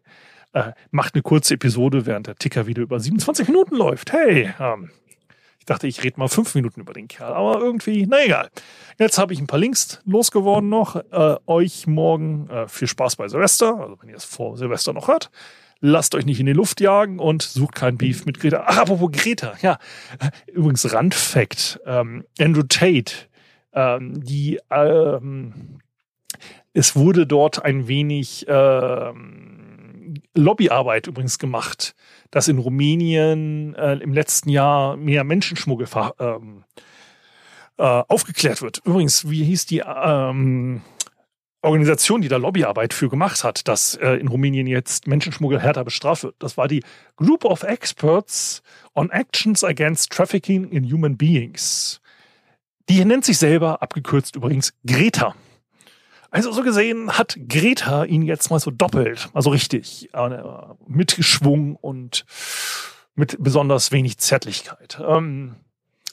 äh, 0.53 0.71
macht 0.91 1.13
eine 1.13 1.21
kurze 1.21 1.53
Episode, 1.53 2.05
während 2.05 2.27
der 2.27 2.35
Ticker 2.35 2.67
wieder 2.67 2.81
über 2.81 2.99
27 2.99 3.47
Minuten 3.47 3.75
läuft. 3.75 4.11
Hey, 4.11 4.53
ähm, 4.59 4.91
ich 5.59 5.65
dachte, 5.65 5.87
ich 5.87 6.03
rede 6.03 6.19
mal 6.19 6.27
fünf 6.27 6.55
Minuten 6.55 6.81
über 6.81 6.93
den 6.93 7.07
Kerl, 7.07 7.33
aber 7.33 7.59
irgendwie, 7.59 8.07
na 8.09 8.23
egal. 8.25 8.49
Jetzt 8.97 9.17
habe 9.17 9.33
ich 9.33 9.39
ein 9.39 9.47
paar 9.47 9.59
Links 9.59 10.01
losgeworden 10.05 10.67
noch. 10.67 10.95
Äh, 10.95 11.37
euch 11.45 11.85
morgen 11.85 12.49
äh, 12.49 12.67
viel 12.67 12.87
Spaß 12.87 13.15
bei 13.15 13.27
Silvester, 13.27 13.79
also 13.79 13.97
wenn 14.01 14.09
ihr 14.09 14.15
es 14.15 14.25
vor 14.25 14.57
Silvester 14.57 14.93
noch 14.93 15.07
hört 15.07 15.29
lasst 15.81 16.15
euch 16.15 16.25
nicht 16.25 16.39
in 16.39 16.45
die 16.45 16.53
Luft 16.53 16.81
jagen 16.81 17.19
und 17.19 17.41
sucht 17.41 17.75
kein 17.75 17.97
Beef 17.97 18.25
mit 18.25 18.39
Greta. 18.39 18.65
Ach, 18.67 18.79
apropos 18.79 19.11
Greta, 19.11 19.53
ja. 19.61 19.79
Übrigens 20.47 20.91
Randfact, 20.93 21.79
ähm, 21.85 22.25
Andrew 22.37 22.63
Tate, 22.63 23.13
ähm, 23.73 24.21
die, 24.23 24.59
ähm, 24.69 25.79
es 26.79 26.95
wurde 26.95 27.27
dort 27.27 27.65
ein 27.65 27.89
wenig 27.89 28.45
ähm, 28.47 30.13
Lobbyarbeit 30.33 31.07
übrigens 31.07 31.37
gemacht, 31.37 31.93
dass 32.31 32.47
in 32.47 32.57
Rumänien 32.57 33.75
äh, 33.75 33.95
im 33.95 34.13
letzten 34.13 34.47
Jahr 34.47 34.95
mehr 34.95 35.25
Menschenschmuggel 35.25 35.87
ähm, 36.19 36.63
äh, 37.77 37.83
aufgeklärt 37.83 38.61
wird. 38.61 38.81
Übrigens, 38.85 39.29
wie 39.29 39.43
hieß 39.43 39.65
die 39.65 39.83
ähm, 39.85 40.79
Organisation, 41.61 42.21
die 42.21 42.29
da 42.29 42.37
Lobbyarbeit 42.37 42.93
für 42.93 43.09
gemacht 43.09 43.43
hat, 43.43 43.67
dass 43.67 43.95
äh, 43.95 44.13
in 44.13 44.29
Rumänien 44.29 44.65
jetzt 44.65 45.05
Menschenschmuggel 45.05 45.59
härter 45.59 45.83
bestraft 45.83 46.23
wird. 46.23 46.35
Das 46.39 46.55
war 46.55 46.69
die 46.69 46.85
Group 47.17 47.43
of 47.43 47.63
Experts 47.63 48.63
on 48.95 49.09
Actions 49.09 49.65
Against 49.65 50.13
Trafficking 50.13 50.69
in 50.69 50.89
Human 50.89 51.17
Beings. 51.17 51.99
Die 52.87 53.03
nennt 53.03 53.25
sich 53.25 53.37
selber, 53.37 53.81
abgekürzt 53.81 54.37
übrigens, 54.37 54.73
Greta. 54.87 55.35
Also 56.31 56.51
so 56.51 56.63
gesehen 56.63 57.17
hat 57.17 57.37
Greta 57.47 58.03
ihn 58.03 58.21
jetzt 58.21 58.49
mal 58.51 58.59
so 58.59 58.71
doppelt, 58.71 59.29
also 59.33 59.49
richtig, 59.49 60.09
äh, 60.13 60.43
mitgeschwungen 60.87 61.75
und 61.75 62.25
mit 63.15 63.37
besonders 63.39 63.91
wenig 63.91 64.17
Zärtlichkeit. 64.19 65.01
Ähm, 65.05 65.55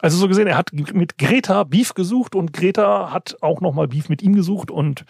also 0.00 0.16
so 0.18 0.28
gesehen, 0.28 0.46
er 0.46 0.56
hat 0.56 0.72
mit 0.72 1.18
Greta 1.18 1.64
Beef 1.64 1.94
gesucht 1.94 2.34
und 2.34 2.52
Greta 2.52 3.12
hat 3.12 3.36
auch 3.42 3.60
nochmal 3.60 3.88
Beef 3.88 4.08
mit 4.08 4.22
ihm 4.22 4.34
gesucht 4.34 4.70
und 4.70 5.04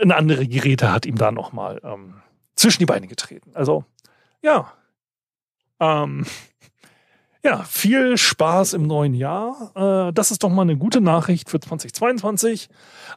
eine 0.00 0.16
andere 0.16 0.46
Greta 0.46 0.92
hat 0.92 1.06
ihm 1.06 1.16
da 1.16 1.30
nochmal 1.30 1.80
ähm, 1.84 2.22
zwischen 2.54 2.80
die 2.80 2.86
Beine 2.86 3.06
getreten. 3.06 3.50
Also 3.54 3.84
ja, 4.42 4.72
ähm, 5.80 6.26
ja, 7.44 7.62
viel 7.62 8.16
Spaß 8.16 8.72
im 8.72 8.82
neuen 8.82 9.14
Jahr. 9.14 9.72
Äh, 10.08 10.12
das 10.12 10.30
ist 10.30 10.42
doch 10.42 10.48
mal 10.48 10.62
eine 10.62 10.76
gute 10.76 11.00
Nachricht 11.00 11.48
für 11.48 11.60
2022. 11.60 12.68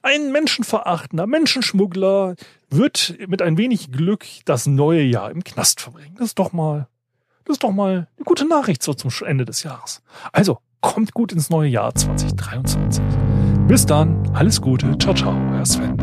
Ein 0.04 0.32
menschenverachtender 0.32 1.28
Menschenschmuggler 1.28 2.36
wird 2.70 3.16
mit 3.28 3.42
ein 3.42 3.58
wenig 3.58 3.92
Glück 3.92 4.26
das 4.46 4.68
neue 4.68 5.04
Jahr 5.04 5.32
im 5.32 5.44
Knast 5.44 5.82
verbringen. 5.82 6.16
Das 6.18 6.28
ist 6.28 6.40
doch 6.40 6.54
mal, 6.54 6.88
das 7.46 7.56
ist 7.56 7.64
doch 7.64 7.72
mal 7.72 8.08
eine 8.18 8.26
gute 8.26 8.48
Nachricht 8.48 8.84
so 8.84 8.94
zum 8.94 9.12
Ende 9.26 9.46
des 9.46 9.64
Jahres. 9.64 10.02
Also, 10.32 10.60
kommt 10.82 11.14
gut 11.14 11.32
ins 11.32 11.50
neue 11.50 11.70
Jahr 11.70 11.94
2023. 11.94 13.04
Bis 13.68 13.86
dann, 13.86 14.30
alles 14.34 14.60
Gute, 14.62 14.98
ciao, 14.98 15.14
ciao, 15.14 15.36
euer 15.54 15.66
Sven. 15.66 15.98